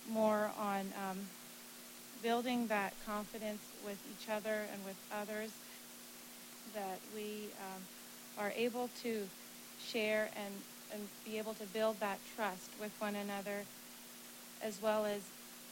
[0.09, 1.17] more on um,
[2.21, 5.51] building that confidence with each other and with others,
[6.73, 7.81] that we um,
[8.39, 9.27] are able to
[9.79, 10.53] share and,
[10.93, 13.63] and be able to build that trust with one another,
[14.61, 15.21] as well as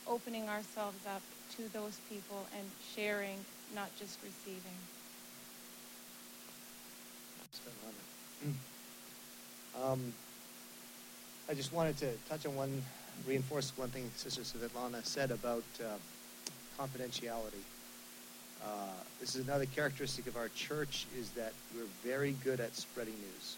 [0.07, 1.21] opening ourselves up
[1.55, 3.37] to those people and sharing,
[3.75, 4.77] not just receiving.
[9.83, 10.13] Um,
[11.49, 12.83] I just wanted to touch on one,
[13.27, 15.97] reinforce one thing Sister Svetlana said about uh,
[16.79, 17.63] confidentiality.
[18.63, 18.67] Uh,
[19.19, 23.57] this is another characteristic of our church is that we're very good at spreading news.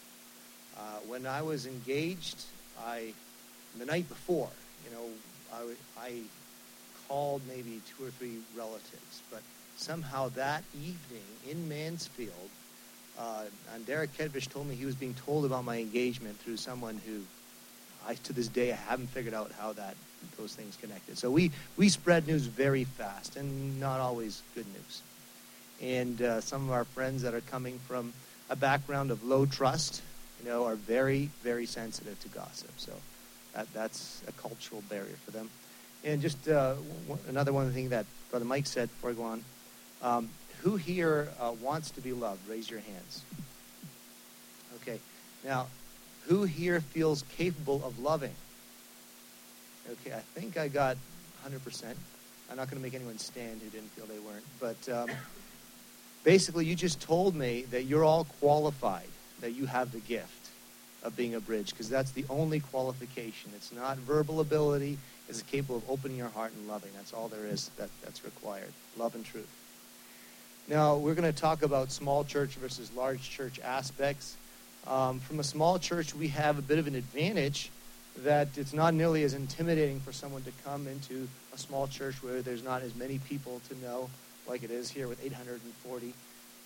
[0.76, 2.42] Uh, when I was engaged,
[2.84, 3.12] I
[3.78, 4.50] the night before,
[4.84, 5.04] you know,
[5.52, 6.12] I, I
[7.08, 9.42] called maybe two or three relatives, but
[9.76, 12.50] somehow that evening in Mansfield,
[13.18, 17.00] uh, and Derek Kedvish told me he was being told about my engagement through someone
[17.06, 17.20] who,
[18.06, 19.96] I to this day, I haven't figured out how that
[20.36, 21.18] those things connected.
[21.18, 25.02] So we we spread news very fast, and not always good news.
[25.82, 28.12] And uh, some of our friends that are coming from
[28.50, 30.02] a background of low trust,
[30.42, 32.70] you know, are very very sensitive to gossip.
[32.76, 32.92] So
[33.54, 35.50] that that's a cultural barrier for them.
[36.04, 36.74] And just uh,
[37.08, 39.44] w- another one thing that Brother Mike said before I go on.
[40.02, 40.28] Um,
[40.62, 42.48] who here uh, wants to be loved?
[42.48, 43.22] Raise your hands.
[44.82, 44.98] Okay.
[45.44, 45.66] Now,
[46.26, 48.34] who here feels capable of loving?
[49.90, 50.96] Okay, I think I got
[51.46, 51.94] 100%.
[52.50, 54.44] I'm not going to make anyone stand who didn't feel they weren't.
[54.60, 55.10] But um,
[56.24, 59.08] basically, you just told me that you're all qualified,
[59.40, 60.48] that you have the gift
[61.02, 63.50] of being a bridge, because that's the only qualification.
[63.54, 66.90] It's not verbal ability, it's capable of opening your heart and loving.
[66.96, 69.48] That's all there is that, that's required love and truth.
[70.66, 74.36] Now, we're going to talk about small church versus large church aspects.
[74.86, 77.70] Um, from a small church, we have a bit of an advantage
[78.22, 82.42] that it's not nearly as intimidating for someone to come into a small church where
[82.42, 84.08] there's not as many people to know
[84.46, 86.14] like it is here with 840.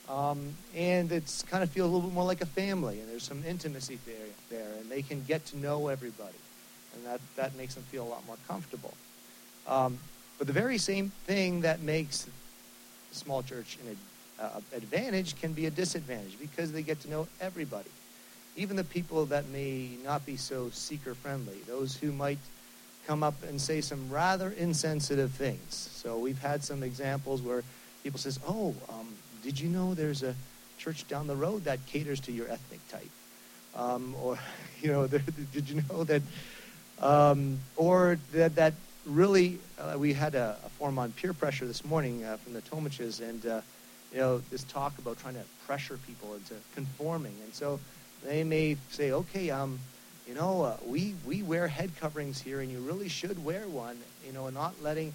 [0.08, 3.22] Um, and it's kind of feels a little bit more like a family, and there's
[3.22, 4.14] some intimacy there,
[4.50, 6.38] there, and they can get to know everybody,
[6.94, 8.94] and that, that makes them feel a lot more comfortable.
[9.66, 9.98] Um,
[10.38, 12.26] but the very same thing that makes
[13.12, 13.96] a small church an
[14.40, 17.90] uh, advantage can be a disadvantage because they get to know everybody.
[18.58, 22.38] Even the people that may not be so seeker friendly, those who might
[23.06, 25.88] come up and say some rather insensitive things.
[25.94, 27.62] So we've had some examples where
[28.02, 30.34] people says, "Oh, um, did you know there's a
[30.76, 33.10] church down the road that caters to your ethnic type?"
[33.76, 34.40] Um, or,
[34.82, 35.06] you know,
[35.52, 36.22] did you know that,
[37.00, 38.74] um, or that that
[39.06, 42.62] really, uh, we had a, a, forum on peer pressure this morning uh, from the
[42.62, 43.60] Tomaches, and uh,
[44.12, 47.78] you know this talk about trying to pressure people into conforming, and so
[48.24, 49.78] they may say, okay, um,
[50.26, 53.98] you know, uh, we we wear head coverings here, and you really should wear one,
[54.26, 55.12] you know, and not letting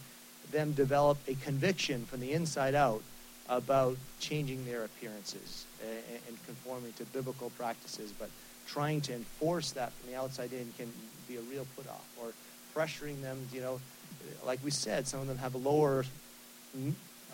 [0.52, 3.02] them develop a conviction from the inside out
[3.50, 8.30] about changing their appearances and, and conforming to biblical practices, but
[8.68, 10.92] trying to enforce that from the outside in can
[11.28, 12.32] be a real put off or
[12.76, 13.80] pressuring them, you know,
[14.46, 16.06] like we said, some of them have a lower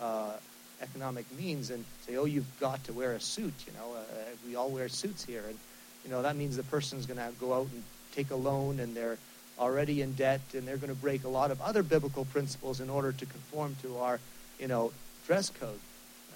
[0.00, 0.32] uh,
[0.80, 4.02] economic means and say, oh, you've got to wear a suit, you know, uh,
[4.46, 5.44] we all wear suits here.
[5.46, 5.58] And,
[6.04, 7.82] you know, that means the person's going to go out and
[8.14, 9.18] take a loan and they're
[9.58, 12.88] already in debt and they're going to break a lot of other biblical principles in
[12.88, 14.18] order to conform to our,
[14.58, 14.92] you know,
[15.26, 15.78] dress code.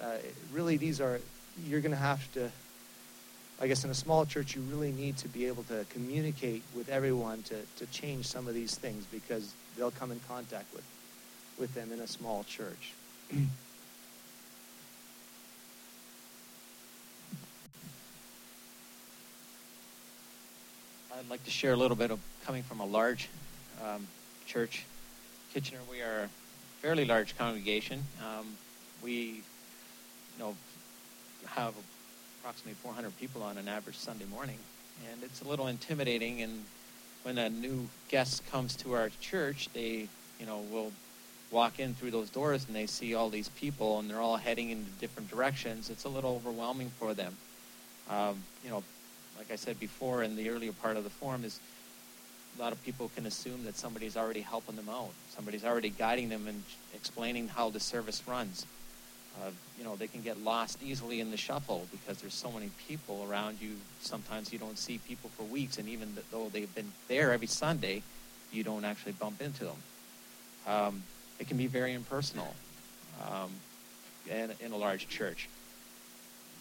[0.01, 0.17] Uh,
[0.53, 1.19] really, these are,
[1.65, 2.51] you're going to have to
[3.59, 6.89] I guess in a small church, you really need to be able to communicate with
[6.89, 10.83] everyone to, to change some of these things because they'll come in contact with,
[11.57, 12.93] with them in a small church.
[21.17, 23.29] I'd like to share a little bit of coming from a large
[23.81, 24.05] um,
[24.45, 24.83] church.
[25.53, 26.29] Kitchener, we are a
[26.81, 28.03] fairly large congregation.
[28.21, 28.45] Um,
[29.01, 30.55] we, you know,
[31.45, 31.73] have
[32.41, 34.57] approximately 400 people on an average Sunday morning.
[35.09, 36.41] And it's a little intimidating.
[36.41, 36.65] And
[37.23, 40.91] when a new guest comes to our church, they, you know, will
[41.49, 44.69] walk in through those doors and they see all these people and they're all heading
[44.69, 45.89] in different directions.
[45.89, 47.37] It's a little overwhelming for them.
[48.09, 48.83] Um, you know,
[49.37, 51.59] like I said before in the earlier part of the forum, is
[52.57, 55.11] a lot of people can assume that somebody's already helping them out.
[55.29, 58.65] Somebody's already guiding them and explaining how the service runs
[59.41, 62.69] uh, you know, they can get lost easily in the shuffle because there's so many
[62.87, 63.75] people around you.
[64.01, 68.01] Sometimes you don't see people for weeks, and even though they've been there every Sunday,
[68.51, 69.75] you don't actually bump into them.
[70.67, 71.03] Um,
[71.39, 72.55] it can be very impersonal
[73.29, 73.51] um,
[74.29, 75.49] in, in a large church.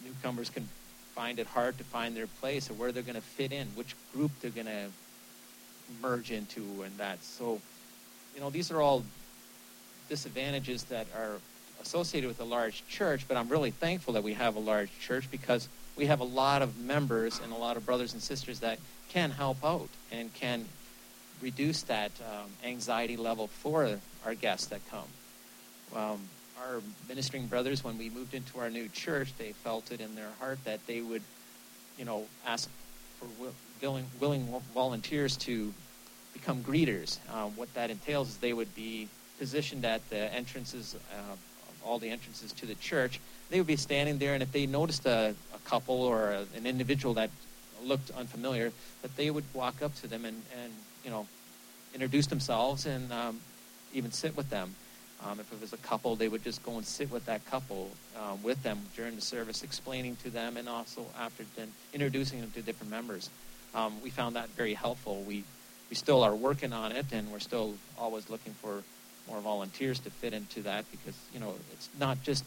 [0.05, 0.69] Newcomers can
[1.15, 3.95] find it hard to find their place or where they're going to fit in, which
[4.13, 4.87] group they're going to
[6.03, 7.23] merge into, and that.
[7.23, 7.61] So,
[8.35, 9.05] you know, these are all
[10.09, 11.37] disadvantages that are
[11.83, 15.31] associated with a large church, but I'm really thankful that we have a large church
[15.31, 18.79] because we have a lot of members and a lot of brothers and sisters that
[19.11, 20.65] can help out and can
[21.41, 25.05] reduce that um, anxiety level for our guests that come.
[25.95, 26.21] Um,
[26.63, 30.31] our ministering brothers, when we moved into our new church, they felt it in their
[30.39, 31.23] heart that they would,
[31.99, 32.69] you know, ask
[33.19, 33.27] for
[33.81, 35.73] willing, willing volunteers to
[36.33, 37.19] become greeters.
[37.33, 41.37] Um, what that entails is they would be positioned at the entrances uh,
[41.85, 45.07] all the entrances to the church, they would be standing there, and if they noticed
[45.07, 47.31] a, a couple or a, an individual that
[47.83, 50.73] looked unfamiliar, that they would walk up to them and, and
[51.05, 51.27] you know,
[51.93, 53.41] introduce themselves and um,
[53.93, 54.75] even sit with them.
[55.25, 57.91] Um, if it was a couple, they would just go and sit with that couple
[58.17, 62.51] uh, with them during the service, explaining to them, and also after then introducing them
[62.53, 63.31] to different members.
[63.75, 65.23] Um, we found that very helpful.
[65.23, 65.45] We
[65.89, 68.83] we still are working on it, and we're still always looking for
[69.29, 72.45] more volunteers to fit into that because you know it's not just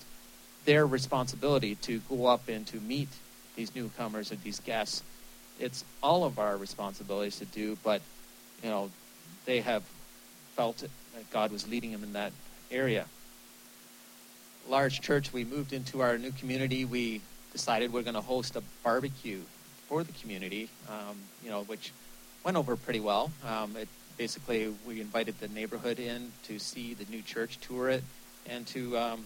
[0.66, 3.10] their responsibility to go up and to meet
[3.56, 5.02] these newcomers and these guests.
[5.60, 8.02] It's all of our responsibilities to do, but
[8.64, 8.92] you know
[9.46, 9.84] they have
[10.56, 12.32] felt that God was leading them in that
[12.72, 13.06] area.
[14.68, 16.86] Large church, we moved into our new community.
[16.86, 17.22] We
[17.54, 19.42] decided we're going to host a barbecue
[19.88, 21.94] for the community, um, you know, which
[22.44, 23.32] went over pretty well.
[23.46, 23.88] Um, it
[24.18, 28.04] basically we invited the neighborhood in to see the new church, tour it,
[28.46, 29.26] and to um,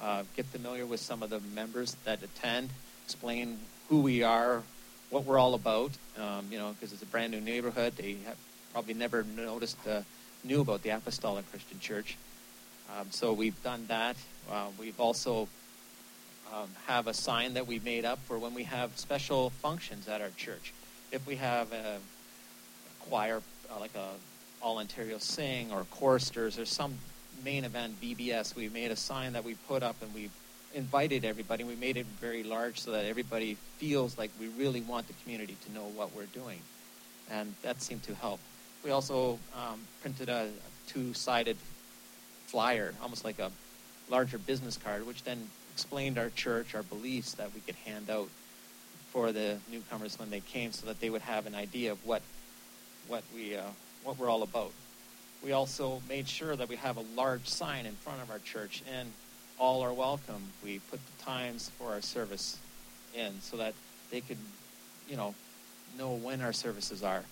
[0.00, 2.70] uh, get familiar with some of the members that attend,
[3.04, 3.58] explain
[3.88, 4.62] who we are,
[5.10, 5.90] what we're all about.
[6.18, 8.36] Um, you know, because it's a brand new neighborhood, they have
[8.72, 10.02] probably never noticed, uh,
[10.44, 12.16] knew about the Apostolic Christian Church.
[12.96, 14.16] Um, so we've done that.
[14.50, 15.48] Uh, we've also
[16.52, 20.20] um, have a sign that we made up for when we have special functions at
[20.20, 20.72] our church.
[21.12, 24.08] If we have a, a choir, uh, like a
[24.62, 26.94] All Ontario Sing or choristers or some
[27.44, 30.30] main event, VBS, we made a sign that we put up and we
[30.74, 31.64] invited everybody.
[31.64, 35.56] We made it very large so that everybody feels like we really want the community
[35.66, 36.60] to know what we're doing.
[37.30, 38.40] And that seemed to help.
[38.82, 41.56] We also um, printed a, a two-sided
[42.48, 43.52] flyer, almost like a
[44.08, 48.28] larger business card, which then explained our church, our beliefs that we could hand out
[49.12, 52.22] for the newcomers when they came, so that they would have an idea of what
[53.06, 53.62] what we uh,
[54.02, 54.72] what we're all about.
[55.44, 58.82] We also made sure that we have a large sign in front of our church,
[58.92, 59.12] and
[59.58, 60.42] all are welcome.
[60.64, 62.58] We put the times for our service
[63.14, 63.74] in so that
[64.10, 64.38] they could,
[65.08, 65.34] you know,
[65.98, 67.22] know when our services are.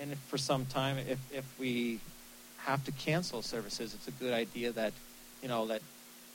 [0.00, 2.00] And for some time, if, if we
[2.64, 4.92] have to cancel services, it's a good idea that,
[5.42, 5.82] you know, that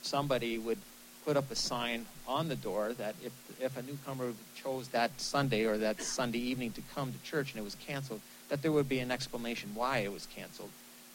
[0.02, 0.78] somebody would
[1.24, 5.64] put up a sign on the door that if, if a newcomer chose that Sunday
[5.64, 8.88] or that Sunday evening to come to church and it was canceled, that there would
[8.88, 10.70] be an explanation why it was canceled.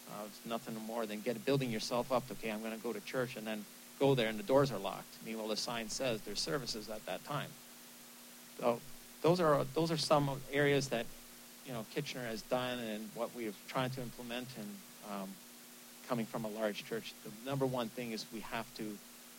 [0.09, 2.24] Uh, it's nothing more than get building yourself up.
[2.30, 3.64] Okay, I'm going to go to church and then
[3.99, 5.16] go there and the doors are locked.
[5.26, 7.49] Meanwhile, the sign says there's services at that time.
[8.59, 8.82] So
[9.22, 11.05] those are those are some areas that
[11.66, 14.68] you know Kitchener has done and what we're trying to implement and
[15.12, 15.30] um,
[16.07, 18.97] coming from a large church, the number one thing is we have to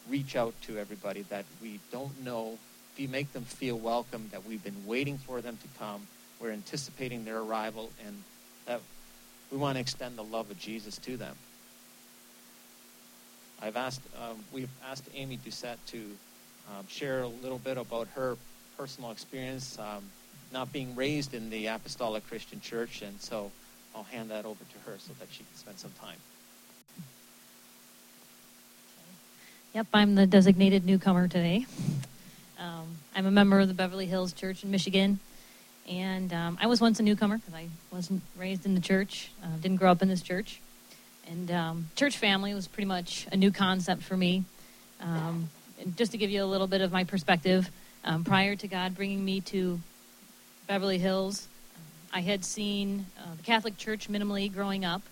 [0.08, 2.58] reach out to everybody that we don't know.
[2.94, 6.06] If you make them feel welcome, that we've been waiting for them to come,
[6.40, 8.22] we're anticipating their arrival, and
[8.66, 8.80] that
[9.50, 11.36] we want to extend the love of Jesus to them.
[13.62, 15.98] I've asked, um, we've asked Amy Doucette to
[16.70, 18.36] um, share a little bit about her
[18.76, 20.02] personal experience, um,
[20.52, 23.52] not being raised in the Apostolic Christian Church, and so
[23.94, 26.16] I'll hand that over to her so that she can spend some time.
[29.74, 31.66] Yep, I'm the designated newcomer today.
[32.58, 35.18] Um, I'm a member of the Beverly Hills Church in Michigan,
[35.88, 39.56] and um, I was once a newcomer because I wasn't raised in the church, uh,
[39.60, 40.60] didn't grow up in this church,
[41.26, 44.44] and um, church family was pretty much a new concept for me.
[45.00, 45.48] Um,
[45.80, 47.70] and just to give you a little bit of my perspective,
[48.04, 49.80] um, prior to God bringing me to
[50.66, 51.48] Beverly Hills,
[52.12, 55.02] I had seen uh, the Catholic Church minimally growing up,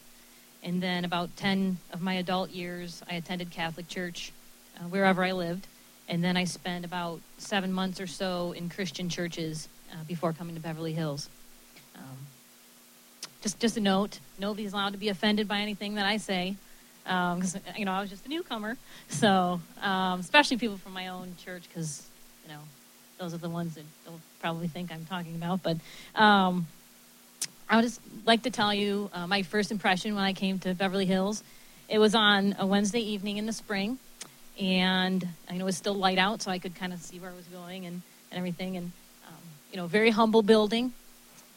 [0.62, 4.32] and then about 10 of my adult years, I attended Catholic Church
[4.76, 5.66] uh, wherever I lived.
[6.09, 10.57] And then I spent about seven months or so in Christian churches uh, before coming
[10.57, 11.30] to Beverly Hills.
[11.96, 12.18] Um,
[13.42, 16.57] just, just a note: nobody's allowed to be offended by anything that I say,
[17.05, 18.76] because um, you know I was just a newcomer.
[19.09, 22.07] So, um, especially people from my own church, because
[22.44, 22.61] you know
[23.18, 25.62] those are the ones that they'll probably think I'm talking about.
[25.62, 25.76] But
[26.16, 26.66] um,
[27.71, 30.75] I would just like to tell you uh, my first impression when I came to
[30.75, 31.45] Beverly Hills.
[31.89, 34.01] It was on a Wednesday evening in the spring,
[34.61, 37.31] and I know it was still light out, so I could kind of see where
[37.31, 38.03] I was going and,
[38.33, 38.77] and everything.
[38.77, 38.91] And
[39.29, 39.35] um,
[39.71, 40.93] you know, very humble building.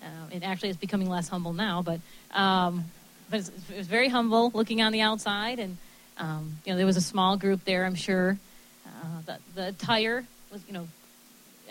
[0.04, 2.00] Uh, it actually is becoming less humble now, but
[2.30, 2.84] um,
[3.32, 5.78] but it was very humble looking on the outside, and
[6.20, 7.86] um, you know there was a small group there.
[7.86, 8.38] I'm sure
[8.86, 10.88] uh, the the attire was you know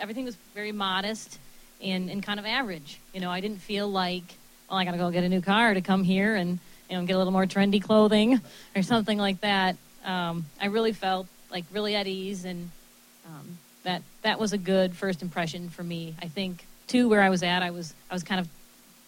[0.01, 1.38] everything was very modest
[1.82, 3.00] and, and kind of average.
[3.12, 4.24] You know, I didn't feel like,
[4.68, 6.58] well, I got to go get a new car to come here and
[6.88, 8.40] you know get a little more trendy clothing
[8.76, 9.76] or something like that.
[10.04, 12.70] Um, I really felt like really at ease, and
[13.26, 16.14] um, that that was a good first impression for me.
[16.20, 18.48] I think too, where I was at, I was I was kind of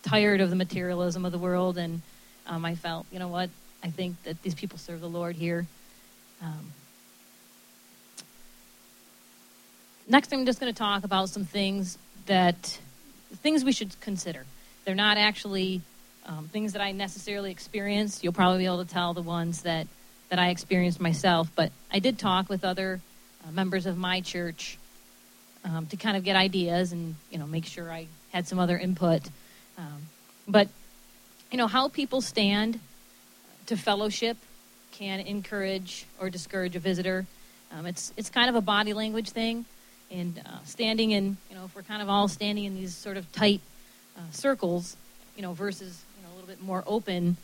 [0.03, 2.03] tired of the materialism of the world, and
[2.47, 3.51] um, I felt, you know what,
[3.83, 5.67] I think that these people serve the Lord here.
[6.43, 6.73] Um,
[10.09, 12.79] next, I'm just going to talk about some things that
[13.37, 14.45] things we should consider.
[14.85, 15.81] They're not actually
[16.27, 18.23] um, things that I necessarily experienced.
[18.25, 19.87] You'll probably be able to tell the ones that
[20.31, 23.01] that I experienced myself, but I did talk with other
[23.47, 24.79] uh, members of my church
[25.65, 28.79] um, to kind of get ideas and you know make sure I had some other
[28.79, 29.23] input.
[29.79, 30.09] Um,
[30.49, 30.69] but
[31.51, 32.81] you know how people stand
[33.67, 34.37] to fellowship
[34.93, 37.27] can encourage or discourage a visitor.
[37.73, 39.65] Um, it's it's kind of a body language thing,
[40.15, 43.17] and uh, standing in you know if we're kind of all standing in these sort
[43.17, 43.61] of tight
[44.17, 44.97] uh, circles,
[45.37, 47.37] you know, versus you know a little bit more open.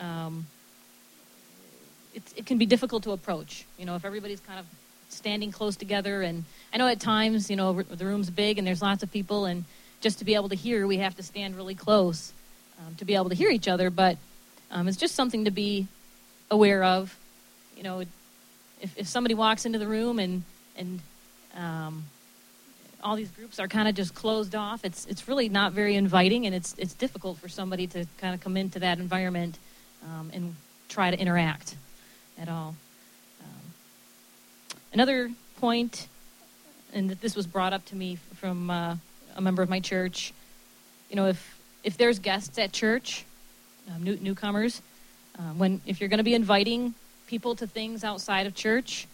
[0.00, 0.46] Um,
[2.14, 3.64] it, it can be difficult to approach.
[3.78, 4.66] You know, if everybody's kind of
[5.08, 8.82] standing close together, and I know at times, you know, the room's big and there's
[8.82, 9.64] lots of people, and
[10.00, 12.32] just to be able to hear, we have to stand really close
[12.80, 13.90] um, to be able to hear each other.
[13.90, 14.18] But
[14.70, 15.86] um, it's just something to be
[16.50, 17.16] aware of.
[17.76, 18.00] You know,
[18.80, 20.42] if, if somebody walks into the room and
[20.76, 21.00] and
[21.56, 22.04] um,
[23.02, 26.46] all these groups are kind of just closed off, it's it's really not very inviting,
[26.46, 29.58] and it's it's difficult for somebody to kind of come into that environment
[30.04, 30.54] um, and
[30.88, 31.76] try to interact
[32.38, 32.74] at all.
[33.42, 33.72] Um,
[34.92, 35.30] another
[35.60, 36.08] point,
[36.92, 38.96] and this was brought up to me from uh,
[39.36, 40.32] a member of my church.
[41.10, 43.24] You know, if if there's guests at church,
[43.94, 44.82] um, new, newcomers,
[45.38, 46.94] uh, when if you're going to be inviting
[47.26, 49.06] people to things outside of church,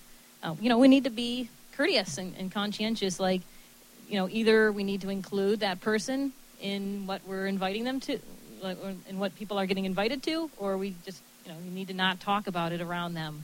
[0.42, 3.18] uh, you know, we need to be courteous and, and conscientious.
[3.20, 3.42] Like,
[4.14, 8.20] you know, either we need to include that person in what we're inviting them to,
[8.62, 11.88] like, in what people are getting invited to, or we just, you know, we need
[11.88, 13.42] to not talk about it around them.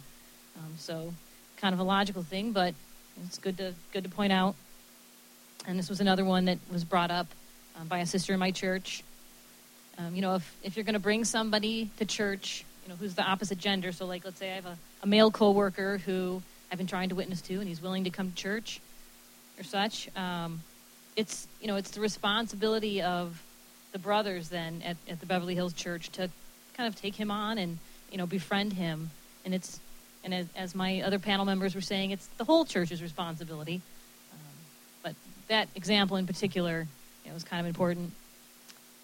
[0.57, 1.13] Um, so,
[1.57, 2.73] kind of a logical thing, but
[3.27, 4.55] it's good to good to point out.
[5.67, 7.27] And this was another one that was brought up
[7.77, 9.03] um, by a sister in my church.
[9.99, 13.17] Um, you know, if, if you're going to bring somebody to church you know, who's
[13.17, 13.91] the opposite gender.
[13.91, 16.41] So, like, let's say I have a, a male coworker who
[16.71, 18.81] I've been trying to witness to, and he's willing to come to church
[19.61, 20.09] or such.
[20.17, 20.63] Um,
[21.17, 23.41] it's you know, it's the responsibility of
[23.93, 26.31] the brothers then at, at the Beverly Hills Church to
[26.77, 27.79] kind of take him on and
[28.11, 29.11] you know befriend him.
[29.45, 29.79] And it's
[30.25, 33.81] and as, as my other panel members were saying, it's the whole church's responsibility.
[34.33, 34.39] Um,
[35.03, 35.15] but
[35.49, 36.87] that example in particular,
[37.25, 38.13] you know, was kind of important.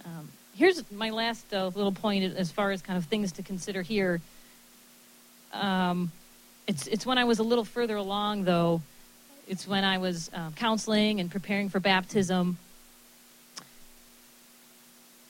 [0.04, 3.82] Um, here's my last uh, little point as far as kind of things to consider
[3.82, 4.20] here.
[5.52, 6.12] Um,
[6.66, 8.82] it's it's when I was a little further along, though.
[9.46, 12.58] It's when I was uh, counseling and preparing for baptism.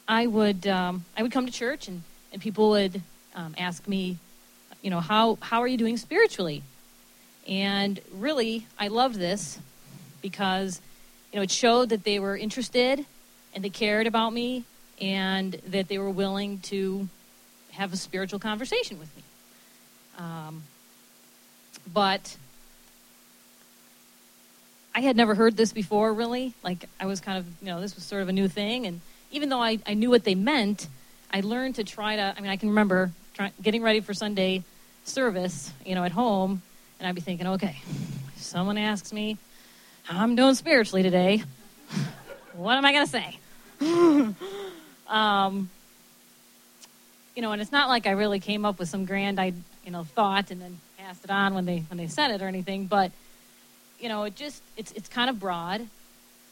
[0.08, 2.02] I would um, I would come to church and,
[2.32, 3.02] and people would
[3.34, 4.16] um, ask me,
[4.80, 6.62] you know, how how are you doing spiritually?
[7.46, 9.58] And really, I loved this
[10.22, 10.80] because
[11.32, 13.04] you know it showed that they were interested
[13.54, 14.64] and they cared about me
[14.98, 17.08] and that they were willing to
[17.72, 19.22] have a spiritual conversation with me.
[20.18, 20.62] Um,
[21.92, 22.36] but
[24.96, 26.54] I had never heard this before, really.
[26.64, 28.86] Like, I was kind of, you know, this was sort of a new thing.
[28.86, 30.88] And even though I, I knew what they meant,
[31.30, 34.64] I learned to try to, I mean, I can remember try, getting ready for Sunday
[35.04, 36.62] service, you know, at home,
[36.98, 37.78] and I'd be thinking, okay,
[38.36, 39.36] someone asks me
[40.04, 41.42] how I'm doing spiritually today,
[42.54, 44.34] what am I going to say?
[45.08, 45.70] Um,
[47.36, 49.52] you know, and it's not like I really came up with some grand, I,
[49.84, 52.48] you know, thought and then passed it on when they when they said it or
[52.48, 52.86] anything.
[52.86, 53.12] But
[54.00, 55.86] you know, it just it's it's kind of broad,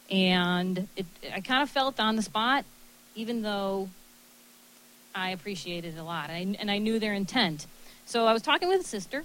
[0.09, 2.65] and it I kind of felt on the spot,
[3.15, 3.89] even though
[5.13, 7.67] I appreciated it a lot, I, and I knew their intent.
[8.05, 9.23] So I was talking with a sister,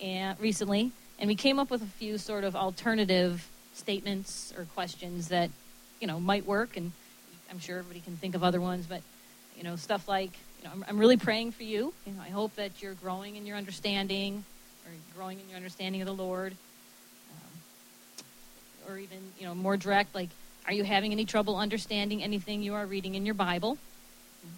[0.00, 5.28] and recently, and we came up with a few sort of alternative statements or questions
[5.28, 5.50] that
[6.00, 6.92] you know might work and
[7.52, 9.02] I'm sure everybody can think of other ones, but
[9.56, 11.92] you know, stuff like, you know, I'm, I'm really praying for you.
[12.06, 14.42] You know, I hope that you're growing in your understanding,
[14.86, 16.56] or growing in your understanding of the Lord,
[18.88, 20.28] or even, you know, more direct, like,
[20.66, 23.78] are you having any trouble understanding anything you are reading in your Bible?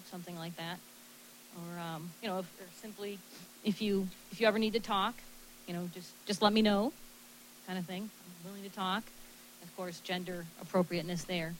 [0.09, 0.79] Something like that,
[1.57, 3.19] or um, you know, if, or simply,
[3.63, 5.13] if you if you ever need to talk,
[5.67, 6.91] you know, just just let me know,
[7.67, 8.09] kind of thing.
[8.43, 9.03] I'm willing to talk.
[9.61, 11.53] Of course, gender appropriateness there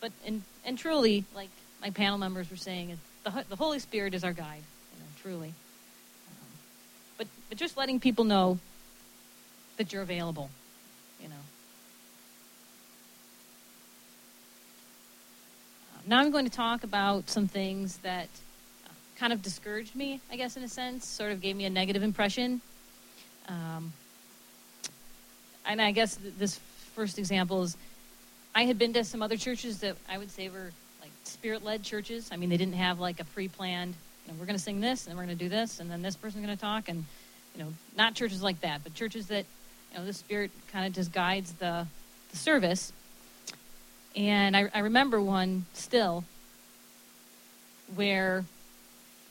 [0.00, 1.50] but and and truly, like
[1.80, 4.62] my panel members were saying, the the Holy Spirit is our guide.
[4.94, 5.48] You know, truly.
[5.48, 6.48] Um,
[7.16, 8.58] but but just letting people know
[9.76, 10.50] that you're available.
[11.22, 11.34] You know.
[15.94, 18.28] Uh, now I'm going to talk about some things that
[18.86, 21.70] uh, kind of discouraged me, I guess, in a sense, sort of gave me a
[21.70, 22.60] negative impression.
[23.48, 23.92] Um,
[25.66, 26.58] and I guess th- this
[26.94, 27.76] first example is
[28.54, 31.82] I had been to some other churches that I would say were like spirit led
[31.82, 32.30] churches.
[32.32, 33.94] I mean, they didn't have like a pre planned,
[34.26, 36.02] you know, we're going to sing this and we're going to do this and then
[36.02, 36.88] this person's going to talk.
[36.88, 37.04] And,
[37.54, 39.44] you know, not churches like that, but churches that,
[39.92, 41.86] you know, the spirit kind of just guides the,
[42.30, 42.92] the service.
[44.16, 46.24] And I, I remember one still
[47.94, 48.44] where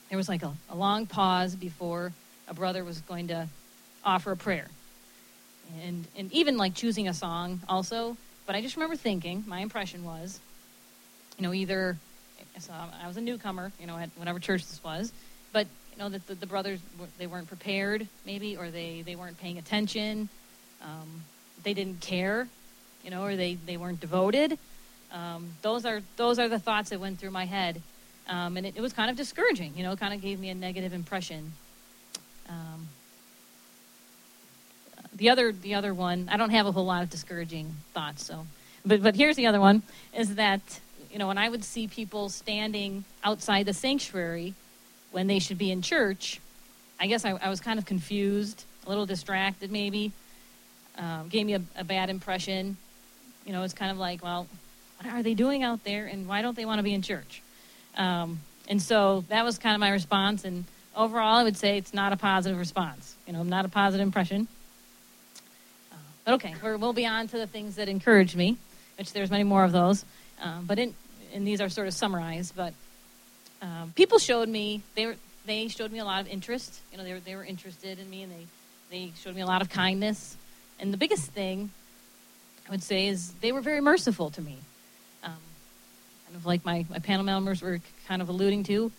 [0.08, 2.12] there was like a, a long pause before
[2.48, 3.48] a brother was going to
[4.04, 4.68] offer a prayer.
[5.84, 8.16] And, and even like choosing a song also.
[8.46, 10.40] But I just remember thinking, my impression was,
[11.36, 11.98] you know, either
[12.58, 15.12] so I was a newcomer, you know, at whatever church this was,
[15.52, 16.80] but you know that the, the brothers
[17.18, 20.28] they weren't prepared, maybe, or they they weren't paying attention,
[20.82, 21.24] um,
[21.62, 22.48] they didn't care,
[23.04, 24.58] you know, or they they weren't devoted.
[25.12, 27.80] Um, those are those are the thoughts that went through my head,
[28.28, 29.72] um, and it, it, was kind of discouraging.
[29.76, 31.52] You know, it kind of gave me a negative impression.
[32.48, 32.88] Um,
[35.14, 38.24] the other the other one, I don't have a whole lot of discouraging thoughts.
[38.24, 38.46] So,
[38.84, 39.82] but but here's the other one:
[40.14, 44.54] is that you know when I would see people standing outside the sanctuary
[45.10, 46.38] when they should be in church,
[47.00, 50.12] I guess I, I was kind of confused, a little distracted, maybe.
[50.98, 52.76] Um, gave me a, a bad impression.
[53.46, 54.46] You know, it's kind of like, well,
[55.00, 57.40] what are they doing out there, and why don't they want to be in church?
[57.96, 60.44] Um, and so that was kind of my response.
[60.44, 60.64] And
[60.96, 63.14] overall, I would say it's not a positive response.
[63.26, 64.48] You know, not a positive impression.
[65.92, 68.56] Uh, but okay, we will be on to the things that encouraged me,
[68.98, 70.04] which there's many more of those.
[70.42, 70.94] Um, but in,
[71.32, 72.56] and these are sort of summarized.
[72.56, 72.74] But
[73.62, 76.80] um, people showed me they were they showed me a lot of interest.
[76.92, 78.46] You know, they were they were interested in me, and they
[78.90, 80.36] they showed me a lot of kindness.
[80.80, 81.70] And the biggest thing
[82.66, 84.58] I would say is they were very merciful to me.
[85.24, 85.32] Um,
[86.26, 88.92] kind of like my, my panel members were kind of alluding to.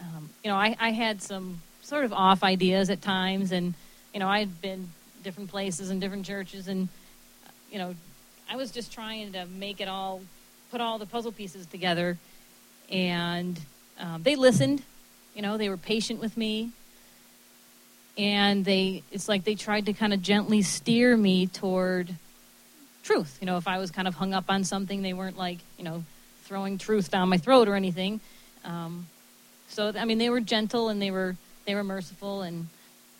[0.00, 3.74] Um, you know, I, I had some sort of off ideas at times, and,
[4.12, 4.90] you know, I had been
[5.22, 6.88] different places and different churches, and,
[7.70, 7.94] you know,
[8.50, 10.20] I was just trying to make it all,
[10.70, 12.18] put all the puzzle pieces together.
[12.90, 13.58] And
[13.98, 14.82] um, they listened,
[15.34, 16.72] you know, they were patient with me.
[18.18, 22.14] And they, it's like they tried to kind of gently steer me toward
[23.02, 23.38] truth.
[23.40, 25.84] You know, if I was kind of hung up on something, they weren't like, you
[25.84, 26.04] know,
[26.44, 28.20] throwing truth down my throat or anything.
[28.64, 29.06] Um,
[29.68, 32.68] so, I mean, they were gentle and they were they were merciful, and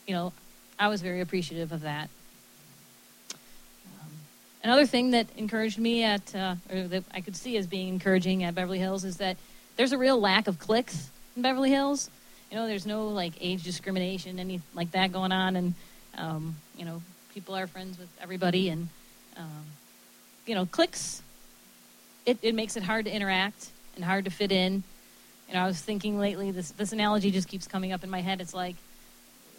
[0.06, 0.32] you know,
[0.78, 2.08] I was very appreciative of that.
[4.00, 4.10] Um,
[4.64, 8.42] another thing that encouraged me at, uh, or that I could see as being encouraging
[8.42, 9.36] at Beverly Hills, is that
[9.76, 12.10] there's a real lack of cliques in Beverly Hills.
[12.52, 15.74] You know, there's no like age discrimination, any like that going on, and
[16.18, 17.00] um, you know,
[17.32, 18.90] people are friends with everybody, and
[19.38, 19.64] um,
[20.44, 21.22] you know, cliques,
[22.26, 24.82] it, it makes it hard to interact and hard to fit in.
[25.48, 28.20] You know, I was thinking lately, this, this analogy just keeps coming up in my
[28.20, 28.42] head.
[28.42, 28.76] It's like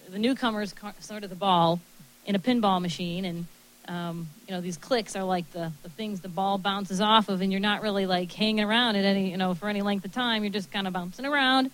[0.07, 1.79] the newcomer's sort of the ball
[2.27, 3.45] in a pinball machine, and
[3.87, 7.41] um, you know these clicks are like the, the things the ball bounces off of,
[7.41, 10.11] and you're not really like hanging around at any you know for any length of
[10.11, 10.43] time.
[10.43, 11.71] You're just kind of bouncing around,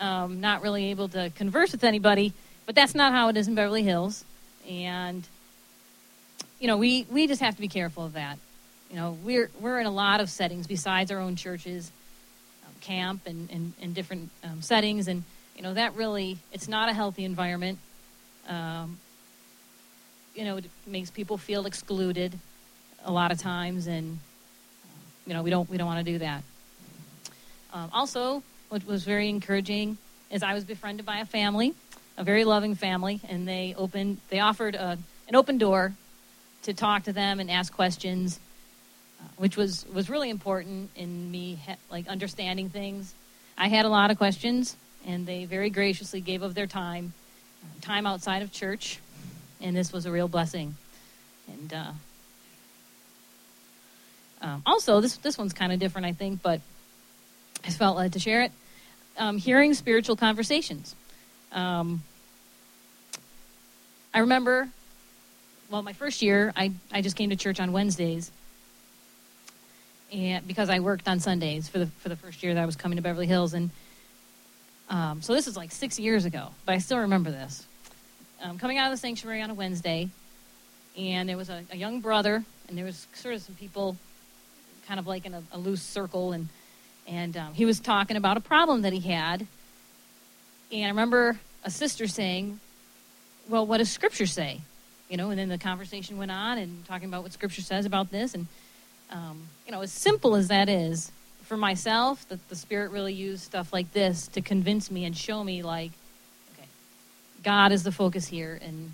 [0.00, 2.32] um, not really able to converse with anybody.
[2.66, 4.24] But that's not how it is in Beverly Hills,
[4.68, 5.26] and
[6.60, 8.38] you know, we, we just have to be careful of that.
[8.90, 11.90] You know, we're, we're in a lot of settings besides our own churches,
[12.66, 15.08] um, camp and, and, and different um, settings.
[15.08, 15.24] And,
[15.56, 17.78] you know, that really, it's not a healthy environment.
[18.46, 18.98] Um,
[20.34, 22.38] you know, it makes people feel excluded
[23.04, 23.86] a lot of times.
[23.86, 24.18] And,
[25.26, 26.42] you know, we don't, we don't want to do that.
[27.72, 29.98] Um, also, what was very encouraging
[30.30, 31.74] is I was befriended by a family,
[32.16, 34.96] a very loving family, and they opened, they offered a,
[35.28, 35.92] an open door
[36.62, 38.38] to talk to them and ask questions,
[39.20, 41.58] uh, which was was really important in me
[41.90, 43.12] like understanding things.
[43.58, 47.12] I had a lot of questions, and they very graciously gave of their time,
[47.64, 49.00] uh, time outside of church,
[49.60, 50.76] and this was a real blessing.
[51.48, 51.92] And uh,
[54.42, 56.60] um, also, this this one's kind of different, I think, but
[57.64, 58.52] I felt led to share it.
[59.18, 60.94] Um, hearing spiritual conversations.
[61.52, 62.02] Um,
[64.14, 64.68] I remember
[65.70, 68.32] well, my first year, I, I just came to church on Wednesdays.
[70.12, 72.74] And because I worked on Sundays for the for the first year that I was
[72.74, 73.70] coming to Beverly Hills, and
[74.88, 77.64] um, so this is like six years ago, but I still remember this.
[78.42, 80.08] Um, coming out of the sanctuary on a Wednesday,
[80.98, 83.96] and there was a, a, young brother, and there was sort of some people,
[84.88, 86.48] kind of like in a, a loose circle, and
[87.10, 89.46] and um, he was talking about a problem that he had.
[90.72, 92.60] And I remember a sister saying,
[93.48, 94.60] "Well, what does Scripture say?"
[95.10, 98.10] you know, and then the conversation went on and talking about what Scripture says about
[98.10, 98.34] this.
[98.34, 98.46] And,
[99.10, 101.10] um, you know, as simple as that is,
[101.42, 105.42] for myself, that the Spirit really used stuff like this to convince me and show
[105.42, 105.90] me, like,
[106.54, 106.68] okay,
[107.42, 108.60] God is the focus here.
[108.62, 108.92] And,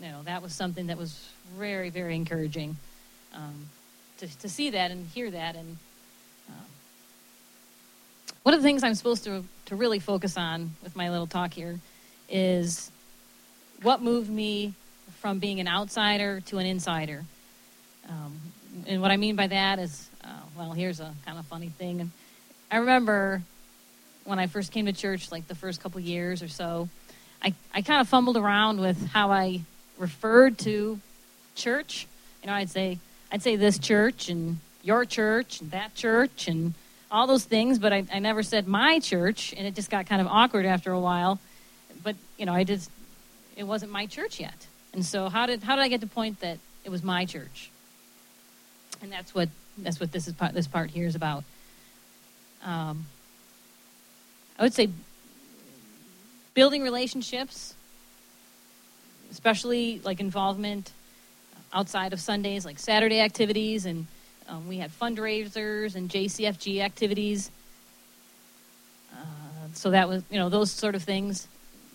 [0.00, 1.28] you know, that was something that was
[1.58, 2.76] very, very encouraging
[3.34, 3.66] um,
[4.18, 5.56] to, to see that and hear that.
[5.56, 5.76] And
[8.42, 11.52] one of the things I'm supposed to, to really focus on with my little talk
[11.52, 11.78] here
[12.28, 12.90] is
[13.82, 14.74] what moved me
[15.20, 17.24] from being an outsider to an insider.
[18.08, 18.40] Um,
[18.86, 22.10] and what I mean by that is, uh, well, here's a kind of funny thing.
[22.70, 23.42] I remember
[24.24, 26.88] when I first came to church, like the first couple years or so,
[27.42, 29.60] I, I kind of fumbled around with how I
[29.98, 30.98] referred to
[31.54, 32.06] church.
[32.42, 32.98] You know, I'd say
[33.30, 36.74] I'd say this church and your church and that church and
[37.12, 40.22] all those things, but I, I never said my church, and it just got kind
[40.22, 41.38] of awkward after a while.
[42.02, 42.90] But you know, I just
[43.54, 46.14] it wasn't my church yet, and so how did how did I get to the
[46.14, 47.70] point that it was my church?
[49.02, 51.44] And that's what that's what this is part, this part here is about.
[52.64, 53.06] Um,
[54.58, 54.88] I would say
[56.54, 57.74] building relationships,
[59.30, 60.92] especially like involvement
[61.72, 64.06] outside of Sundays, like Saturday activities, and
[64.52, 67.50] um, we had fundraisers and JCFG activities.
[69.12, 69.16] Uh,
[69.72, 71.48] so that was, you know, those sort of things,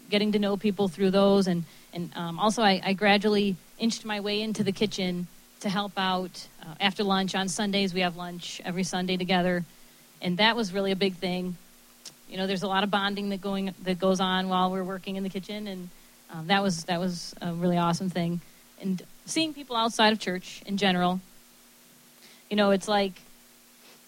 [0.10, 4.20] getting to know people through those, and and um, also I, I, gradually inched my
[4.20, 5.28] way into the kitchen
[5.60, 7.93] to help out uh, after lunch on Sundays.
[7.93, 9.64] We have lunch every Sunday together,
[10.22, 11.58] and that was really a big thing.
[12.28, 15.16] You know, there's a lot of bonding that going that goes on while we're working
[15.16, 15.89] in the kitchen, and
[16.34, 18.41] um, that was that was a really awesome thing.
[18.82, 21.20] And seeing people outside of church in general,
[22.49, 23.13] you know, it's like,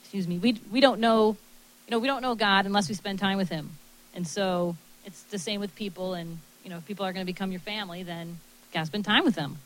[0.01, 1.37] excuse me, we we don't know,
[1.87, 3.69] you know, we don't know God unless we spend time with Him,
[4.13, 4.75] and so
[5.05, 6.13] it's the same with people.
[6.13, 8.39] And you know, if people are going to become your family, then
[8.73, 9.57] gotta spend time with them.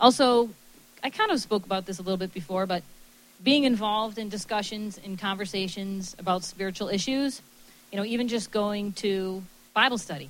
[0.00, 0.50] Also,
[1.02, 2.82] I kind of spoke about this a little bit before, but
[3.42, 7.40] being involved in discussions and conversations about spiritual issues,
[7.92, 9.42] you know, even just going to
[9.74, 10.28] Bible study,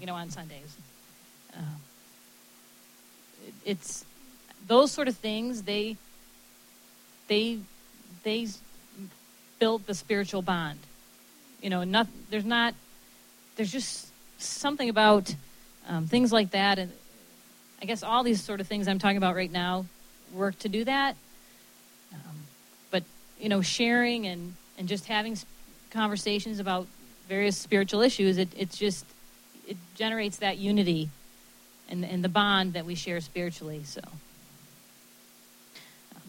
[0.00, 0.76] you know, on Sundays.
[1.54, 1.60] Uh,
[3.64, 4.04] it's
[4.72, 5.62] those sort of things.
[5.62, 5.96] They
[7.28, 7.58] they
[8.22, 8.48] they
[9.58, 10.78] build the spiritual bond.
[11.60, 12.74] You know, not there's not
[13.56, 14.08] there's just
[14.38, 15.34] something about
[15.88, 16.90] um, things like that, and
[17.82, 19.84] I guess all these sort of things I'm talking about right now
[20.32, 21.16] work to do that
[22.90, 23.04] But
[23.40, 25.36] you know, sharing and, and just having
[25.90, 26.86] conversations about
[27.28, 29.04] various spiritual issues, it, it's just,
[29.66, 31.08] it generates that unity
[31.88, 33.82] and, and the bond that we share spiritually.
[33.84, 34.00] So,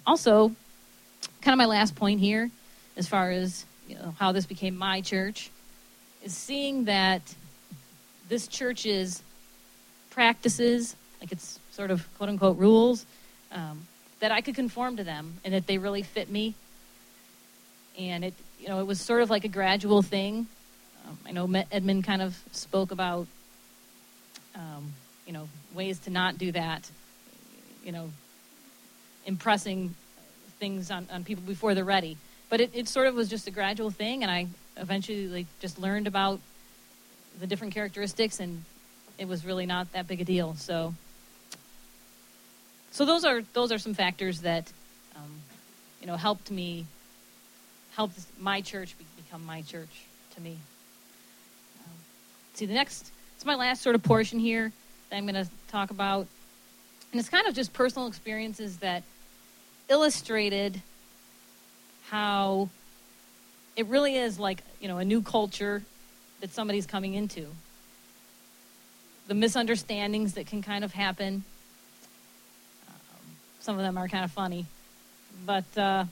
[0.06, 0.50] also,
[1.42, 2.50] kind of my last point here,
[2.98, 5.50] as far as you know, how this became my church,
[6.24, 7.22] is seeing that
[8.30, 9.22] this church's
[10.10, 13.06] practices, like its sort of quote unquote rules,
[13.52, 13.88] um,
[14.20, 16.56] that I could conform to them and that they really fit me
[17.98, 20.48] and it you know it was sort of like a gradual thing.
[21.06, 23.28] Um, I know Edmund kind of spoke about
[24.56, 24.94] um,
[25.26, 26.90] you know ways to not do that.
[27.84, 28.12] You know,
[29.26, 29.96] impressing
[30.60, 32.18] things on, on people before they're ready.
[32.50, 34.48] But it, it sort of was just a gradual thing, and I
[34.78, 36.40] eventually like just learned about
[37.40, 38.64] the different characteristics, and
[39.18, 40.56] it was really not that big a deal.
[40.56, 40.94] So,
[42.92, 44.72] so those are those are some factors that
[45.16, 45.32] um,
[46.02, 46.86] you know helped me
[47.96, 50.06] helped my church become my church
[50.36, 50.58] to me.
[51.80, 51.94] Um,
[52.54, 54.72] see, the next, it's my last sort of portion here
[55.10, 56.28] that I'm going to talk about.
[57.12, 59.04] And it's kind of just personal experiences that
[59.90, 60.82] illustrated
[62.10, 62.70] how
[63.76, 65.82] it really is like, you know, a new culture
[66.42, 67.48] that somebody's coming into.
[69.28, 71.44] The misunderstandings that can kind of happen.
[72.88, 74.66] Um, some of them are kind of funny.
[75.46, 76.06] But, uh,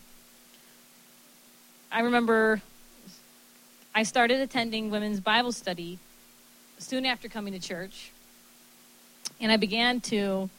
[1.91, 2.61] I remember
[3.93, 5.99] I started attending women's Bible study
[6.77, 8.11] soon after coming to church.
[9.41, 10.49] And I began to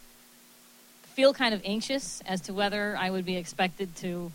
[1.13, 4.33] feel kind of anxious as to whether I would be expected to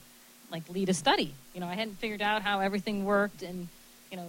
[0.51, 1.33] like lead a study.
[1.53, 3.67] You know, I hadn't figured out how everything worked and,
[4.11, 4.27] you know,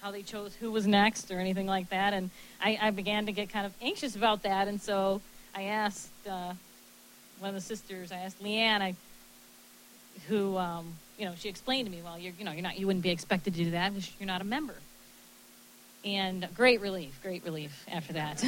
[0.00, 2.12] how they chose who was next or anything like that.
[2.12, 4.68] And I, I began to get kind of anxious about that.
[4.68, 5.20] And so
[5.54, 6.52] I asked uh,
[7.38, 8.94] one of the sisters, I asked Leanne, I,
[10.28, 12.86] who um, you know, she explained to me, well, you're, you know, you're not, you
[12.86, 14.74] wouldn't be expected to do that because you're not a member.
[16.04, 18.42] And great relief, great relief after that.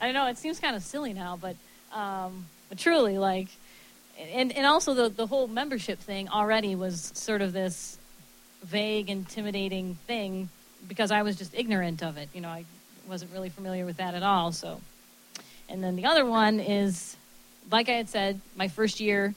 [0.00, 1.56] I know it seems kind of silly now, but,
[1.94, 3.48] um, but truly, like,
[4.18, 7.98] and and also the the whole membership thing already was sort of this
[8.62, 10.48] vague, intimidating thing
[10.88, 12.28] because I was just ignorant of it.
[12.34, 12.64] You know, I
[13.08, 14.52] wasn't really familiar with that at all.
[14.52, 14.80] So,
[15.68, 17.16] and then the other one is,
[17.70, 19.34] like I had said, my first year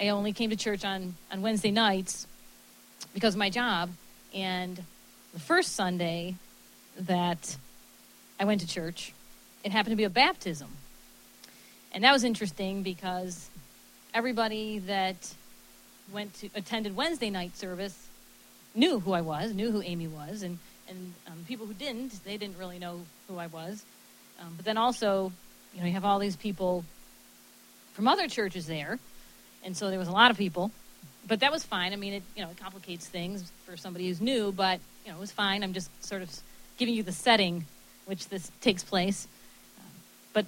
[0.00, 2.26] I only came to church on, on Wednesday nights
[3.12, 3.90] because of my job.
[4.34, 4.82] And
[5.34, 6.36] the first Sunday
[7.00, 7.56] that
[8.40, 9.12] I went to church,
[9.62, 10.68] it happened to be a baptism.
[11.92, 13.50] And that was interesting because
[14.14, 15.34] everybody that
[16.12, 18.08] went to attended Wednesday night service
[18.74, 20.58] knew who I was, knew who Amy was, and
[20.88, 23.84] and um, people who didn't, they didn't really know who I was.
[24.40, 25.32] Um, but then also,
[25.72, 26.84] you know, you have all these people
[27.94, 28.98] from other churches there
[29.64, 30.70] and so there was a lot of people.
[31.26, 31.92] But that was fine.
[31.92, 35.18] I mean, it you know it complicates things for somebody who's new, but you know
[35.18, 35.62] it was fine.
[35.62, 36.30] I'm just sort of
[36.76, 37.64] giving you the setting
[38.06, 39.26] which this takes place.
[40.32, 40.46] but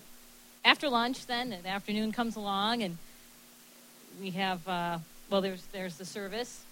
[0.65, 2.99] after lunch, then the afternoon comes along, and
[4.21, 4.99] we have uh,
[5.31, 6.63] well, there's there's the service,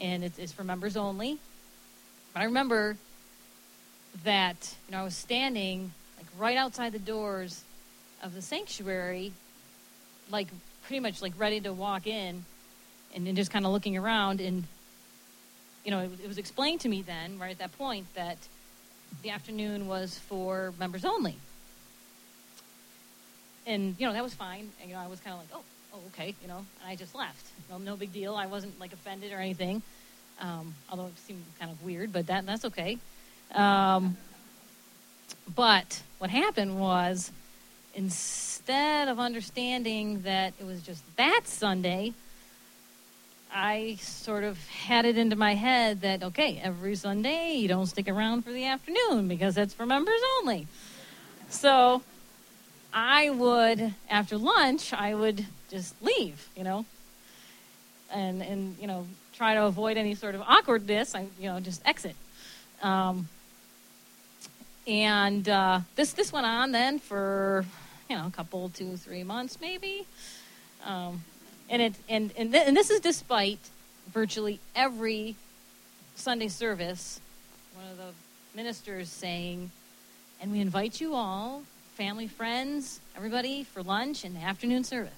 [0.00, 1.38] and it's, it's for members only.
[2.32, 2.96] But I remember
[4.24, 7.62] that you know I was standing like right outside the doors
[8.22, 9.32] of the sanctuary,
[10.30, 10.48] like
[10.84, 12.44] pretty much like ready to walk in,
[13.14, 14.64] and then just kind of looking around, and
[15.84, 18.38] you know it, it was explained to me then, right at that point, that
[19.22, 21.36] the afternoon was for members only.
[23.66, 24.70] And you know that was fine.
[24.80, 25.62] And, you know I was kind of like, oh,
[25.94, 26.58] oh, okay, you know.
[26.58, 27.46] And I just left.
[27.70, 28.34] No, no big deal.
[28.34, 29.82] I wasn't like offended or anything.
[30.40, 32.98] Um, although it seemed kind of weird, but that that's okay.
[33.54, 34.16] Um,
[35.54, 37.30] but what happened was,
[37.94, 42.12] instead of understanding that it was just that Sunday,
[43.54, 48.08] I sort of had it into my head that, okay, every Sunday you don't stick
[48.08, 50.66] around for the afternoon because that's for members only.
[51.50, 52.02] So
[52.92, 56.84] I would, after lunch, I would just leave, you know,
[58.12, 61.14] and, and you know, try to avoid any sort of awkwardness.
[61.14, 62.16] I, you know, just exit.
[62.82, 63.28] Um,
[64.86, 67.64] and uh, this this went on then for
[68.10, 70.06] you know a couple, two, three months maybe.
[70.84, 71.22] Um,
[71.68, 73.58] and it and and, th- and this is despite
[74.12, 75.36] virtually every
[76.14, 77.20] Sunday service,
[77.74, 78.12] one of the
[78.54, 79.70] ministers saying,
[80.40, 81.62] "And we invite you all,
[81.96, 85.12] family, friends, everybody, for lunch and afternoon service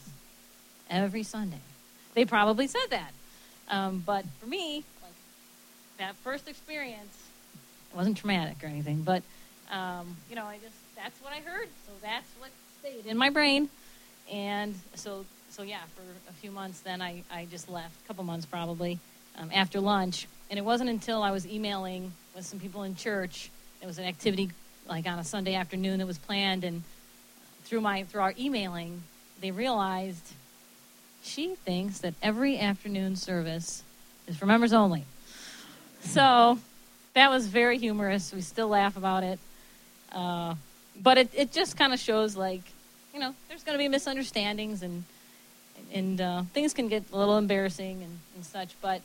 [0.89, 1.61] every Sunday."
[2.15, 3.13] They probably said that,
[3.69, 5.13] um, but for me, like
[5.99, 7.15] that first experience,
[7.93, 9.23] it wasn't traumatic or anything, but
[9.71, 13.31] um, you know, I just that's what I heard, so that's what stayed in my
[13.31, 13.69] brain,
[14.33, 15.27] and so
[15.57, 18.99] so yeah, for a few months, then I, I just left, a couple months probably,
[19.39, 20.29] um, after lunch.
[20.51, 23.51] And it wasn't until I was emailing with some people in church.
[23.81, 24.51] It was an activity
[24.87, 26.83] like on a Sunday afternoon that was planned, and
[27.65, 29.03] through my through our emailing,
[29.41, 30.35] they realized
[31.23, 33.83] she thinks that every afternoon service
[34.29, 35.07] is for members only.
[36.03, 36.59] So
[37.15, 38.31] that was very humorous.
[38.33, 39.39] We still laugh about it.
[40.13, 40.55] Uh,
[41.03, 42.63] but it, it just kind of shows like,
[43.15, 45.03] you know, there's going to be misunderstandings and
[45.97, 48.75] and uh, things can get a little embarrassing and, and, such.
[48.83, 49.01] But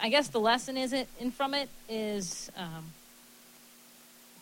[0.00, 2.84] I guess the lesson is it from it is um,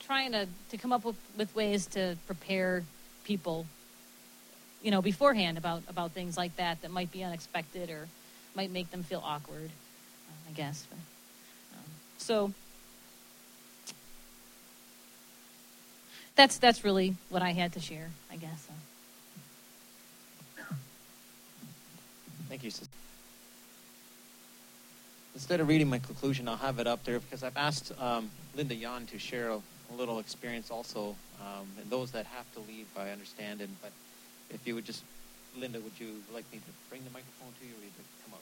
[0.01, 2.83] trying to, to come up with, with ways to prepare
[3.25, 3.67] people,
[4.83, 8.09] you know, beforehand about about things like that that might be unexpected or
[8.57, 9.71] might make them feel awkward.
[9.71, 10.85] Uh, I guess.
[10.91, 10.99] But,
[11.79, 11.85] um,
[12.19, 12.53] so.
[16.35, 18.69] That's that's really what I had to share, I guess.
[22.49, 22.71] Thank you.
[25.35, 28.75] Instead of reading my conclusion, I'll have it up there because I've asked um, Linda
[28.75, 31.17] Yan to share a, a little experience also.
[31.41, 33.61] Um, and those that have to leave, I understand.
[33.61, 33.93] And but
[34.51, 35.03] if you would just,
[35.59, 38.35] Linda, would you like me to bring the microphone to you, or you to come
[38.35, 38.41] up?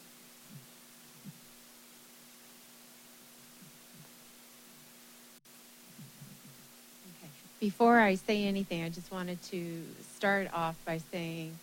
[7.58, 9.82] Before I say anything, I just wanted to
[10.14, 11.58] start off by saying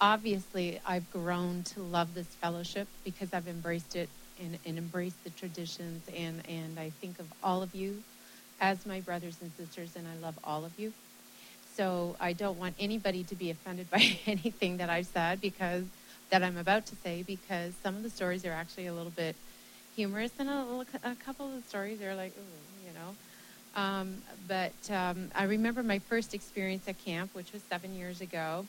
[0.00, 4.08] obviously I've grown to love this fellowship because I've embraced it
[4.42, 8.02] and, and, embraced the traditions and, and I think of all of you
[8.60, 10.92] as my brothers and sisters and I love all of you.
[11.76, 15.84] So I don't want anybody to be offended by anything that I've said because
[16.30, 19.36] that I'm about to say because some of the stories are actually a little bit
[19.96, 22.32] humorous and a, a couple of the stories are like,
[22.86, 23.80] you know.
[23.80, 24.16] Um,
[24.48, 28.64] but um, I remember my first experience at camp, which was seven years ago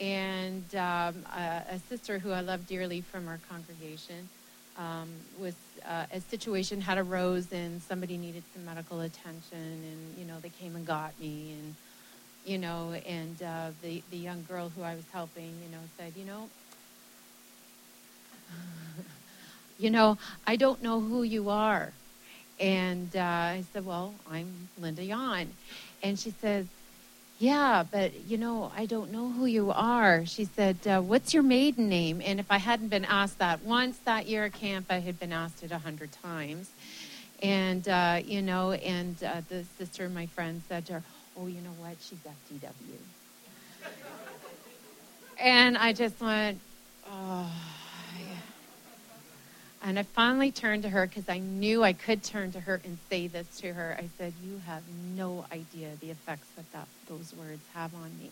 [0.00, 4.28] and um, a, a, sister who I love dearly from our congregation
[4.78, 5.54] um, was
[5.86, 10.48] uh, a situation had arose and somebody needed some medical attention and you know they
[10.48, 11.74] came and got me and
[12.44, 16.12] you know and uh, the the young girl who I was helping you know said
[16.16, 16.48] you know
[19.78, 21.92] you know I don't know who you are.
[22.60, 25.52] And uh, I said well I'm Linda Yan.
[26.02, 26.66] And she says
[27.42, 30.24] yeah, but you know, I don't know who you are.
[30.24, 32.22] She said, uh, What's your maiden name?
[32.24, 35.32] And if I hadn't been asked that once that year at camp, I had been
[35.32, 36.70] asked it a hundred times.
[37.42, 41.04] And, uh, you know, and uh, the sister, my friend, said to her,
[41.36, 41.96] Oh, you know what?
[42.00, 42.98] She's FTW.
[45.40, 46.60] and I just went,
[47.10, 47.50] Oh.
[49.84, 52.98] And I finally turned to her because I knew I could turn to her and
[53.10, 53.96] say this to her.
[53.98, 58.30] I said, You have no idea the effects that, that those words have on me.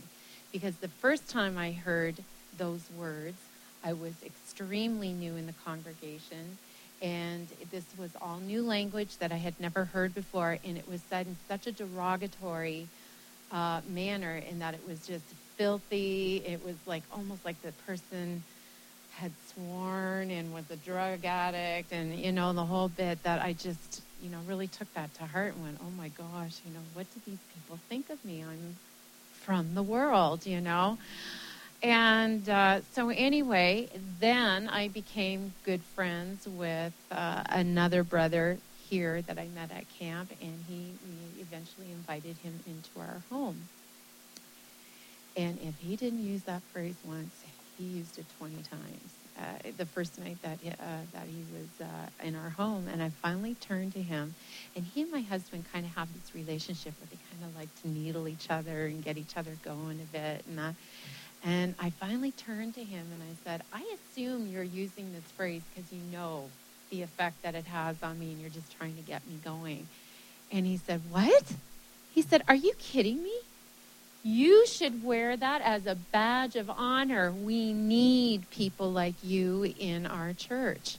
[0.52, 2.24] Because the first time I heard
[2.56, 3.40] those words,
[3.82, 6.58] I was extremely new in the congregation,
[7.02, 11.02] and this was all new language that I had never heard before, and it was
[11.08, 12.90] said in such a derogatory
[13.50, 16.44] uh, manner in that it was just filthy.
[16.46, 18.44] It was like almost like the person
[19.20, 23.22] had sworn and was a drug addict, and you know the whole bit.
[23.22, 26.56] That I just you know really took that to heart and went, oh my gosh,
[26.66, 28.42] you know what do these people think of me?
[28.42, 28.76] I'm
[29.32, 30.98] from the world, you know.
[31.82, 33.88] And uh, so, anyway,
[34.20, 38.58] then I became good friends with uh, another brother
[38.88, 43.68] here that I met at camp, and he we eventually invited him into our home.
[45.36, 47.32] And if he didn't use that phrase once,
[47.80, 49.10] he used it 20 times.
[49.38, 53.08] Uh, the first night that uh, that he was uh, in our home, and I
[53.08, 54.34] finally turned to him,
[54.76, 57.68] and he and my husband kind of have this relationship where they kind of like
[57.80, 60.74] to needle each other and get each other going a bit, and that.
[61.42, 65.62] And I finally turned to him and I said, I assume you're using this phrase
[65.74, 66.50] because you know
[66.90, 69.88] the effect that it has on me and you're just trying to get me going.
[70.52, 71.54] And he said, What?
[72.12, 73.32] He said, Are you kidding me?
[74.22, 77.32] You should wear that as a badge of honor.
[77.32, 80.98] We need people like you in our church.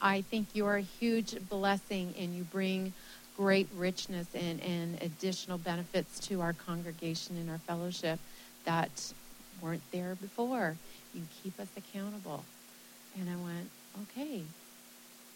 [0.00, 2.94] I think you're a huge blessing and you bring
[3.36, 8.18] great richness and, and additional benefits to our congregation and our fellowship
[8.64, 9.12] that
[9.60, 10.76] weren't there before.
[11.14, 12.42] You keep us accountable.
[13.18, 13.68] And I went,
[14.04, 14.40] okay,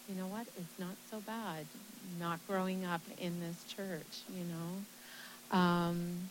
[0.09, 0.47] you know what?
[0.57, 1.65] It's not so bad
[2.19, 5.57] not growing up in this church, you know.
[5.57, 6.29] Um,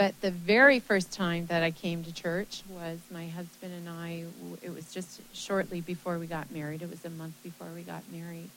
[0.00, 4.24] but the very first time that I came to church was my husband and I,
[4.62, 6.80] it was just shortly before we got married.
[6.80, 8.48] It was a month before we got married.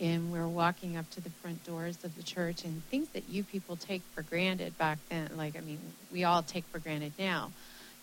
[0.00, 3.28] And we were walking up to the front doors of the church, and things that
[3.28, 5.80] you people take for granted back then, like, I mean,
[6.12, 7.50] we all take for granted now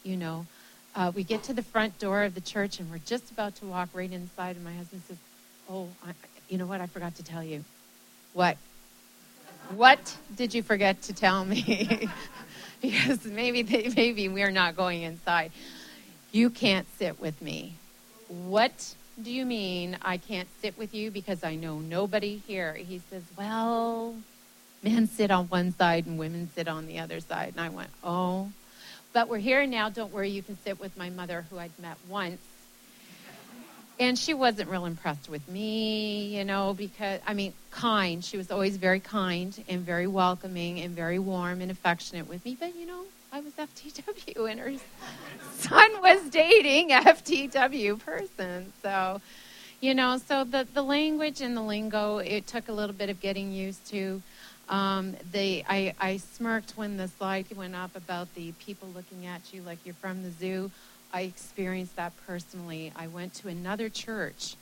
[0.06, 0.46] you know.
[0.96, 3.66] Uh, we get to the front door of the church and we're just about to
[3.66, 5.18] walk right inside, and my husband says,
[5.70, 6.12] Oh, I,
[6.48, 6.80] you know what?
[6.80, 7.66] I forgot to tell you.
[8.34, 8.56] What?
[9.76, 12.08] What did you forget to tell me?
[12.90, 15.52] because maybe they, maybe we're not going inside.
[16.32, 17.76] You can't sit with me.
[18.28, 22.74] What do you mean I can't sit with you because I know nobody here?
[22.74, 24.16] He says, Well,
[24.84, 27.54] men sit on one side and women sit on the other side.
[27.56, 28.50] And I went, Oh
[29.16, 29.88] but we're here now.
[29.88, 32.42] Don't worry, you can sit with my mother, who I'd met once.
[33.98, 38.24] And she wasn't real impressed with me, you know, because, I mean, kind.
[38.24, 42.58] She was always very kind and very welcoming and very warm and affectionate with me.
[42.60, 44.74] But, you know, I was FTW and her
[45.54, 48.74] son was dating FTW person.
[48.82, 49.22] So,
[49.80, 53.22] you know, so the, the language and the lingo, it took a little bit of
[53.22, 54.22] getting used to.
[54.68, 59.54] Um, they, I, I smirked when the slide went up about the people looking at
[59.54, 60.72] you like you're from the zoo.
[61.16, 62.92] I experienced that personally.
[62.94, 64.58] I went to another church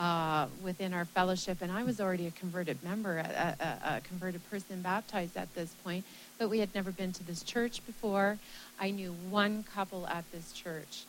[0.00, 4.40] uh, within our fellowship, and I was already a converted member, a, a, a, converted
[4.50, 6.04] person baptized at this point,
[6.40, 8.38] but we had never been to this church before.
[8.80, 11.04] I knew one couple at this church,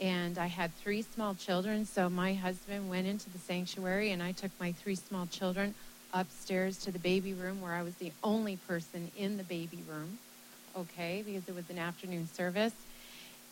[0.00, 4.32] and I had three small children, so my husband went into the sanctuary, and I
[4.32, 5.72] took my three small children
[6.12, 10.18] upstairs to the baby room where I was the only person in the baby room,
[10.76, 12.72] okay, because it was an afternoon service.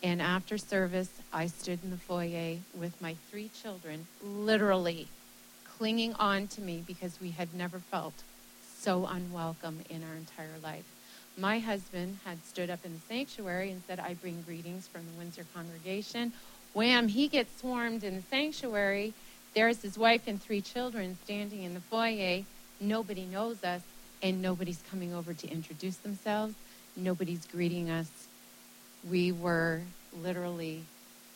[0.03, 5.07] And after service, I stood in the foyer with my three children, literally
[5.77, 8.13] clinging on to me because we had never felt
[8.79, 10.85] so unwelcome in our entire life.
[11.37, 15.17] My husband had stood up in the sanctuary and said, I bring greetings from the
[15.17, 16.33] Windsor congregation.
[16.73, 19.13] Wham, he gets swarmed in the sanctuary
[19.53, 22.43] there's his wife and three children standing in the foyer.
[22.79, 23.81] Nobody knows us,
[24.23, 26.53] and nobody's coming over to introduce themselves.
[26.95, 28.09] Nobody's greeting us.
[29.09, 29.81] We were
[30.21, 30.83] literally,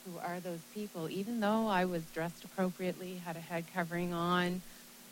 [0.06, 1.10] who are those people?
[1.10, 4.62] Even though I was dressed appropriately, had a head covering on,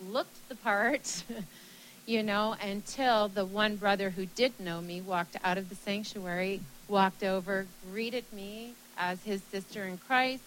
[0.09, 1.23] looked the part,
[2.05, 6.61] you know, until the one brother who did know me walked out of the sanctuary,
[6.87, 10.43] walked over, greeted me as his sister in Christ,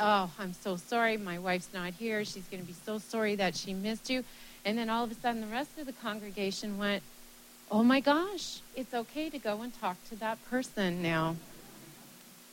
[0.00, 2.24] oh, I'm so sorry, my wife's not here.
[2.24, 4.24] She's going to be so sorry that she missed you.
[4.64, 7.02] And then all of a sudden, the rest of the congregation went,
[7.74, 11.36] oh my gosh, it's okay to go and talk to that person now.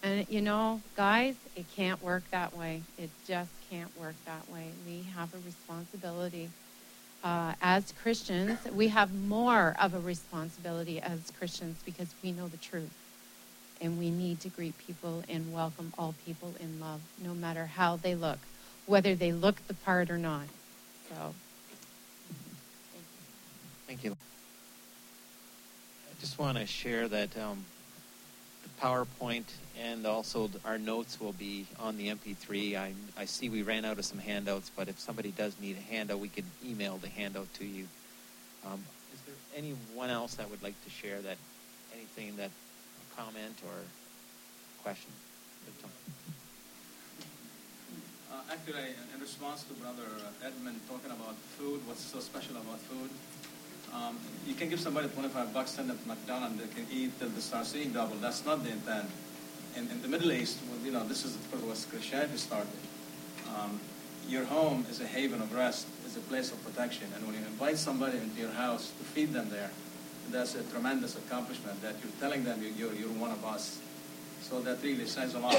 [0.01, 2.81] And you know, guys, it can't work that way.
[2.97, 4.73] It just can't work that way.
[4.83, 6.49] We have a responsibility.
[7.23, 12.57] Uh, as Christians, we have more of a responsibility as Christians because we know the
[12.57, 12.89] truth
[13.79, 17.95] and we need to greet people and welcome all people in love, no matter how
[17.95, 18.39] they look,
[18.85, 20.47] whether they look the part or not.
[21.07, 21.35] So,
[23.85, 24.17] thank you.
[24.17, 24.40] I
[26.21, 27.65] just want to share that um,
[28.61, 29.45] the PowerPoint
[29.81, 32.75] and also our notes will be on the MP3.
[32.77, 35.81] I, I see we ran out of some handouts, but if somebody does need a
[35.91, 37.87] handout, we could email the handout to you.
[38.63, 41.37] Um, is there anyone else that would like to share that
[41.95, 42.51] anything that
[43.17, 43.73] comment or
[44.83, 45.09] question?
[48.31, 50.05] Uh, actually, in response to Brother
[50.45, 53.09] Edmund talking about food, what's so special about food?
[53.93, 54.17] Um,
[54.47, 57.41] you can give somebody 25 bucks, send them to McDonald's, they can eat till they
[57.41, 58.15] start seeing double.
[58.17, 59.09] That's not the intent.
[59.75, 62.67] In, in the Middle East, well, you know, this is of course Christianity started.
[63.55, 63.79] Um,
[64.27, 67.41] your home is a haven of rest, is a place of protection, and when you
[67.41, 69.71] invite somebody into your house to feed them there,
[70.29, 71.81] that's a tremendous accomplishment.
[71.81, 73.79] That you're telling them you're, you're, you're one of us.
[74.41, 75.55] So that really says a lot,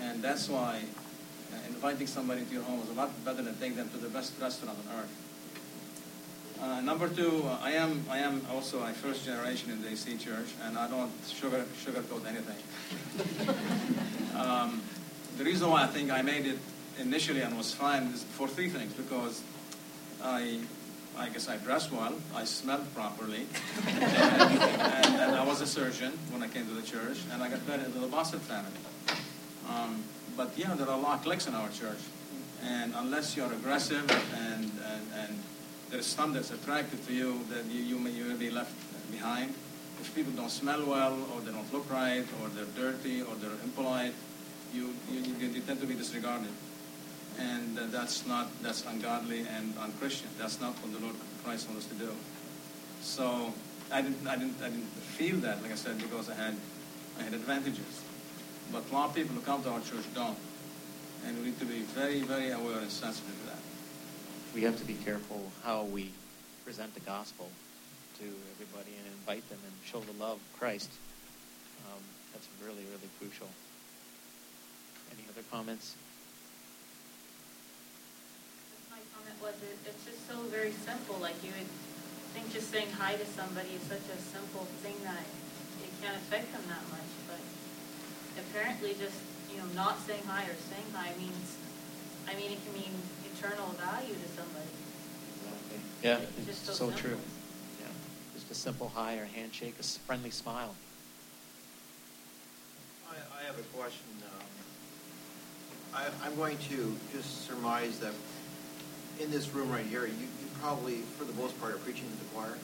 [0.00, 0.82] and that's why
[1.52, 4.08] uh, inviting somebody to your home is a lot better than taking them to the
[4.08, 5.25] best restaurant on earth.
[6.60, 10.16] Uh, number two, uh, I am I am also a first generation in the AC
[10.16, 12.56] Church, and I don't sugar sugarcoat anything.
[14.36, 14.80] um,
[15.36, 16.58] the reason why I think I made it
[16.98, 18.94] initially and was fine is for three things.
[18.94, 19.42] Because
[20.22, 20.60] I
[21.18, 23.46] I guess I dressed well, I smelled properly,
[23.86, 27.50] and, and, and I was a surgeon when I came to the church, and I
[27.50, 28.80] got married into the Boston family.
[29.68, 30.04] Um,
[30.38, 32.00] but yeah, there are a lot of cliques in our church,
[32.64, 35.38] and unless you're aggressive and and, and
[35.90, 38.74] there's some that's attractive to you, that you, you, may, you may be left
[39.10, 39.54] behind.
[40.00, 43.50] If people don't smell well, or they don't look right, or they're dirty, or they're
[43.64, 44.12] impolite,
[44.74, 46.52] you, you, you tend to be disregarded.
[47.38, 50.28] And uh, that's not, that's ungodly and unchristian.
[50.38, 52.12] That's not what the Lord Christ wants us to do.
[53.00, 53.52] So
[53.92, 56.56] I didn't, I didn't, I didn't feel that, like I said, because I had,
[57.18, 58.02] I had advantages.
[58.72, 60.36] But a lot of people who come to our church don't.
[61.26, 63.34] And we need to be very, very aware and sensitive
[64.56, 66.08] we have to be careful how we
[66.64, 67.44] present the gospel
[68.16, 68.24] to
[68.56, 70.88] everybody and invite them and show the love of Christ.
[71.84, 72.00] Um,
[72.32, 73.52] that's really, really crucial.
[75.12, 75.92] Any other comments?
[78.88, 81.20] My comment was it, it's just so very simple.
[81.20, 81.68] Like you would
[82.32, 85.28] think just saying hi to somebody is such a simple thing that
[85.84, 87.12] it can't affect them that much.
[87.28, 87.44] But
[88.40, 89.20] apparently just,
[89.52, 91.60] you know, not saying hi or saying hi means,
[92.24, 92.96] I mean, it can mean
[93.38, 94.70] eternal value to somebody.
[95.44, 95.78] Exactly.
[96.02, 97.18] Yeah, it's, it's so, so true.
[97.80, 97.86] Yeah,
[98.34, 100.74] just a simple hi or handshake, a friendly smile.
[103.10, 104.06] I, I have a question.
[104.24, 104.46] Um,
[105.94, 108.12] I, I'm going to just surmise that
[109.20, 112.24] in this room right here, you, you probably, for the most part, are preaching to
[112.24, 112.56] the choir.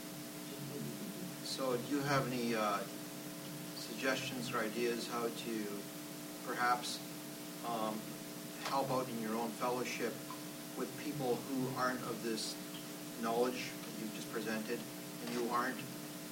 [1.45, 2.79] So do you have any uh,
[3.79, 6.99] suggestions or ideas how to perhaps
[7.69, 7.95] um,
[8.65, 10.15] help out in your own fellowship
[10.83, 12.57] with people who aren't of this
[13.23, 14.81] knowledge that you've just presented
[15.23, 15.79] and who aren't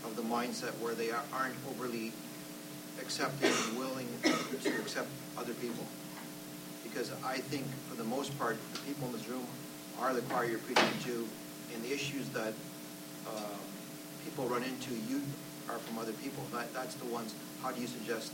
[0.04, 2.10] of the mindset where they aren't overly
[3.00, 5.06] accepting and willing to accept
[5.38, 5.84] other people.
[6.82, 9.46] Because I think for the most part, the people in this room
[10.00, 11.28] are the choir you're preaching to,
[11.72, 12.52] and the issues that
[13.28, 13.60] um,
[14.24, 15.22] people run into, you
[15.68, 16.42] are from other people.
[16.52, 18.32] That, that's the ones, how do you suggest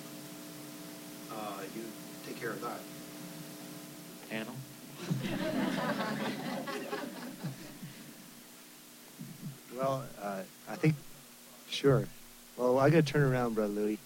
[1.31, 1.83] uh, you
[2.25, 2.81] take care of that?
[4.31, 4.55] Panel?
[9.77, 10.95] Well, uh, I think,
[11.69, 12.07] sure.
[12.57, 13.99] Well, I got to turn around, Brother Louis.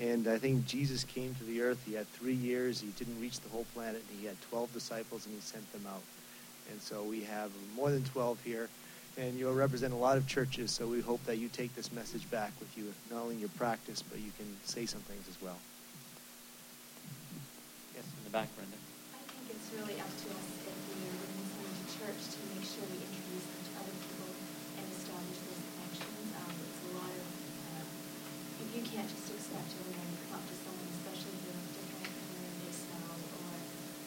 [0.00, 1.82] And I think Jesus came to the earth.
[1.84, 2.80] He had three years.
[2.80, 4.02] He didn't reach the whole planet.
[4.20, 6.02] He had 12 disciples, and he sent them out.
[6.70, 8.68] And so we have more than 12 here.
[9.16, 12.30] And you'll represent a lot of churches, so we hope that you take this message
[12.30, 15.42] back with you, not only in your practice, but you can say some things as
[15.42, 15.56] well.
[17.96, 18.77] Yes, in the back, Brenda.
[19.68, 22.40] I think it's really up to us if we are bring someone to church to
[22.56, 24.32] make sure we introduce them to other people
[24.80, 26.24] and establish those connections.
[26.40, 27.24] Um, it's a lot of,
[27.76, 27.84] uh,
[28.64, 32.48] you can't just expect everyone to come up to someone, especially if they're different or
[32.64, 33.52] they smell, or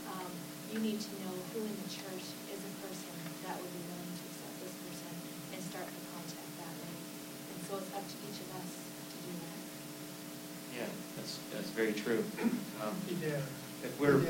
[0.10, 0.34] um,
[0.74, 3.14] you need to know who in the church is a person
[3.46, 6.96] that would be willing to accept this person and start the contact that way.
[7.54, 9.62] And so it's up to each of us to do that.
[10.74, 10.90] Yeah,
[11.22, 12.26] that's that's very true.
[12.82, 13.46] Um, be there.
[13.86, 14.26] If we're be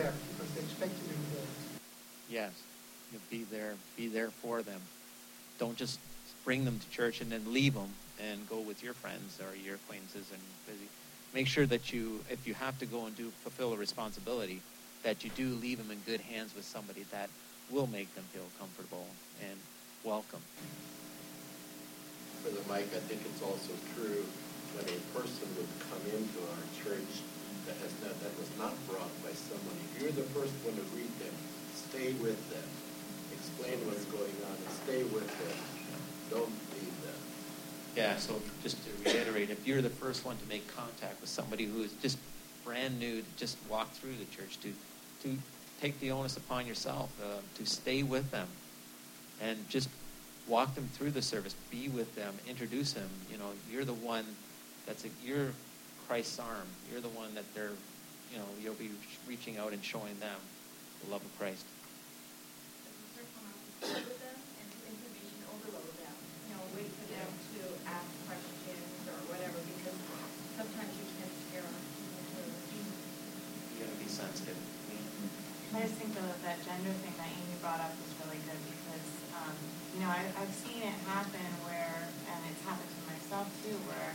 [0.82, 2.42] there expect you to be there.
[2.44, 2.54] Yes
[3.12, 4.82] you know, be there, be there for them.
[5.60, 6.00] Don't just
[6.44, 7.90] bring them to church and then leave them
[8.20, 10.88] and go with your friends or your acquaintances and busy.
[11.34, 14.62] Make sure that you, if you have to go and do fulfill a responsibility,
[15.04, 17.30] that you do leave them in good hands with somebody that
[17.70, 19.08] will make them feel comfortable
[19.42, 19.58] and
[20.04, 20.42] welcome.
[22.44, 24.26] Brother Mike, I think it's also true
[24.76, 27.22] when a person would come into our church
[27.66, 29.01] that has not, that was not brought by someone.
[29.01, 29.01] If
[30.12, 31.34] you're the first one to greet them,
[31.74, 32.68] stay with them
[33.62, 35.58] explain what's going on and stay with them.
[36.30, 37.20] Don't leave them.
[37.96, 41.66] Yeah, so just to reiterate, if you're the first one to make contact with somebody
[41.66, 42.18] who is just
[42.64, 44.74] brand new, just walk through the church, to,
[45.24, 45.38] to
[45.82, 48.48] take the onus upon yourself, uh, to stay with them,
[49.42, 49.90] and just
[50.48, 53.10] walk them through the service, be with them, introduce them.
[53.32, 54.26] You know, you're the one
[54.86, 55.52] that's a, you're
[56.08, 56.68] Christ's arm.
[56.92, 57.72] You're the one that they're,
[58.32, 58.90] you know, you'll be
[59.28, 60.40] reaching out and showing them
[61.04, 61.66] the love of Christ.
[63.82, 66.16] with them and to information overload them.
[66.48, 69.98] You know, wait for them to ask questions or whatever, because
[70.56, 71.86] sometimes you can scare off
[72.72, 72.96] people.
[73.76, 74.60] You gotta be sensitive.
[75.72, 79.08] I just think that that gender thing that Amy brought up was really good because,
[79.40, 79.56] um,
[79.96, 84.12] you know, I, I've seen it happen where, and it's happened to myself too, where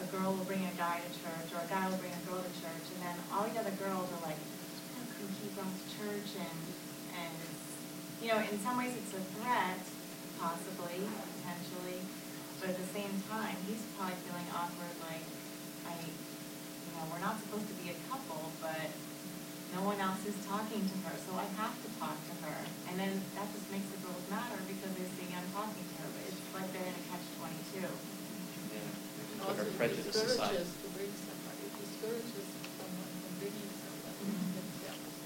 [0.00, 2.40] a girl will bring a guy to church or a guy will bring a girl
[2.40, 5.72] to church, and then all the other girls are like, oh, "How come he brought
[5.72, 6.60] to church?" and
[7.16, 7.36] and
[8.20, 9.80] you know, in some ways it's a threat,
[10.40, 11.04] possibly,
[11.36, 12.00] potentially,
[12.60, 15.24] but at the same time, he's probably feeling awkward, like,
[15.84, 18.88] I, you know, we're not supposed to be a couple, but
[19.76, 22.58] no one else is talking to her, so I have to talk to her.
[22.88, 26.08] And then that just makes the girls matter because they think I'm talking to her,
[26.16, 27.84] but it's like they're in a catch twenty-two.
[27.84, 28.15] Yeah.
[29.40, 30.56] Put our it prejudice aside.
[30.56, 32.46] discourages to bring somebody, discourages
[32.78, 34.26] someone from bringing somebody
[34.56, 35.16] themselves.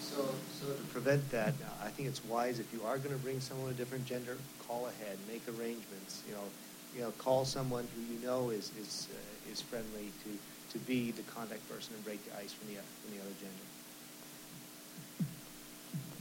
[0.00, 3.22] So, so to prevent that, uh, I think it's wise if you are going to
[3.22, 4.36] bring someone of a different gender,
[4.68, 6.22] call ahead, make arrangements.
[6.28, 6.46] You know,
[6.94, 10.30] you know, call someone who you know is is uh, is friendly to
[10.72, 13.64] to be the contact person and break the ice from the from the other gender.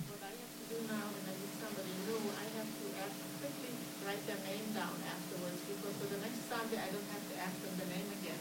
[0.07, 3.15] What I have to do now when I meet somebody new, I have to ask,
[3.43, 3.75] quickly
[4.07, 7.55] write their name down afterwards, because for the next Sunday, I don't have to ask
[7.63, 8.35] them the name again.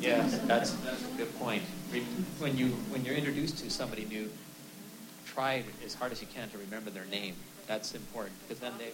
[0.00, 1.62] Yes, that's, that's a good point.
[2.40, 4.28] When you, when you're introduced to somebody new,
[5.26, 7.36] try as hard as you can to remember their name.
[7.68, 8.90] That's important, because then they,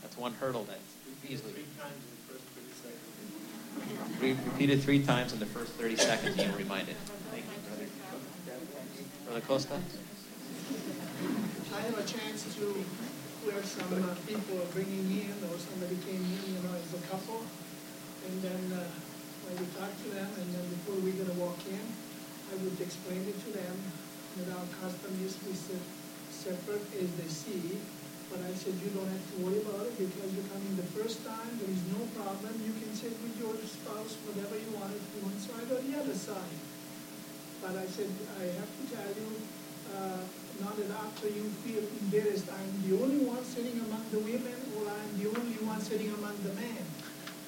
[0.00, 0.78] that's one hurdle that
[1.28, 1.52] easily.
[4.20, 6.96] Re- Repeat it three times in the first 30 seconds, and you're reminded.
[7.30, 7.86] Thank you, brother.
[9.26, 9.74] Brother Costa?
[11.74, 12.84] I have a chance to,
[13.44, 17.02] where some uh, people are bringing in, or somebody came in, you know, as a
[17.12, 17.44] couple,
[18.24, 18.88] and then, uh,
[19.44, 21.84] when we talk to them, and then before we're gonna walk in,
[22.48, 23.76] I would explain it to them,
[24.40, 25.84] that our custom is we sit
[26.32, 27.76] separate as they see,
[28.32, 31.20] but I said, you don't have to worry about it, because you're coming the first
[31.28, 35.36] time, there is no problem, you can sit with your spouse, whatever you want, one
[35.36, 36.58] side or the other side.
[37.60, 38.08] But I said,
[38.40, 39.30] I have to tell you,
[39.92, 40.24] uh,
[40.60, 44.86] not that after you feel embarrassed, I'm the only one sitting among the women, or
[44.86, 46.82] I'm the only one sitting among the men.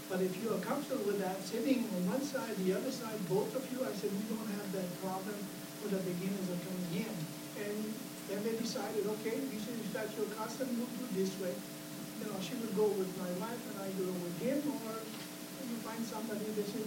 [0.08, 3.50] But if you are comfortable with that, sitting on one side, the other side, both
[3.58, 5.34] of you, I said, we don't have that problem
[5.82, 7.14] for the beginners of coming in.
[7.62, 7.78] And
[8.30, 11.54] then they decided, okay, we should, that's your custom, we'll do this way.
[12.22, 14.94] You know, she would go with my wife and I go with him, or
[15.66, 16.86] you find somebody, they say,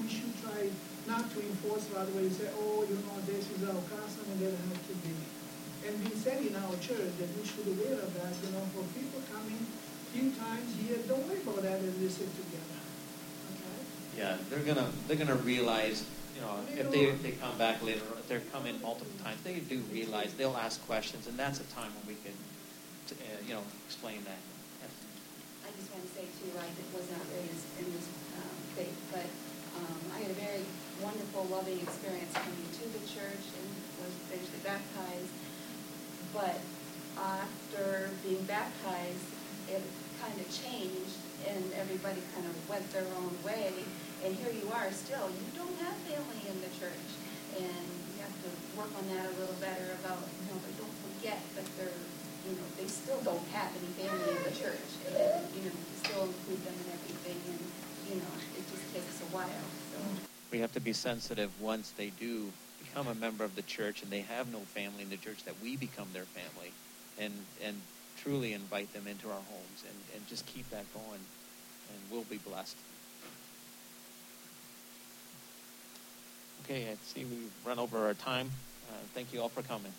[0.00, 0.68] we should try
[1.08, 4.40] not to enforce right away, and say, oh, you know, this is our custom and
[4.44, 5.16] that have to be.
[5.86, 8.64] And we said in our church that we should be aware of that, you know,
[8.76, 9.66] for people coming
[10.12, 12.82] few times here, don't worry about that and listen together.
[13.54, 14.18] Okay?
[14.18, 16.04] Yeah, they're gonna, they're gonna realize,
[16.34, 19.62] you know, if they, if they come back later, if they're coming multiple times, they
[19.62, 22.34] do realize, they'll ask questions, and that's a time when we can,
[23.14, 24.42] uh, you know, explain that.
[24.82, 24.90] Yes.
[25.62, 29.30] I just want to say too, I was not raised in this um, faith, but
[29.78, 30.66] um, I had a very
[30.98, 33.66] wonderful, loving experience coming to the church and
[34.02, 35.30] was eventually baptized.
[36.34, 36.58] But
[37.18, 39.26] after being baptized,
[39.68, 39.82] it
[40.22, 43.72] kind of changed and everybody kind of went their own way.
[44.24, 47.08] And here you are still, you don't have family in the church.
[47.56, 50.96] And you have to work on that a little better about, you know, but don't
[51.10, 51.98] forget that they're,
[52.46, 54.86] you know, they still don't have any family in the church.
[55.10, 57.60] And, you know, you still include them in everything and,
[58.06, 59.98] you know, it just takes a while, so.
[60.52, 62.50] We have to be sensitive once they do
[62.90, 65.54] become a member of the church and they have no family in the church that
[65.62, 66.72] we become their family
[67.18, 67.32] and
[67.64, 67.80] and
[68.22, 71.20] truly invite them into our homes and, and just keep that going
[71.88, 72.76] and we'll be blessed.
[76.64, 78.50] Okay, I see we've run over our time.
[78.90, 79.92] Uh, thank you all for coming.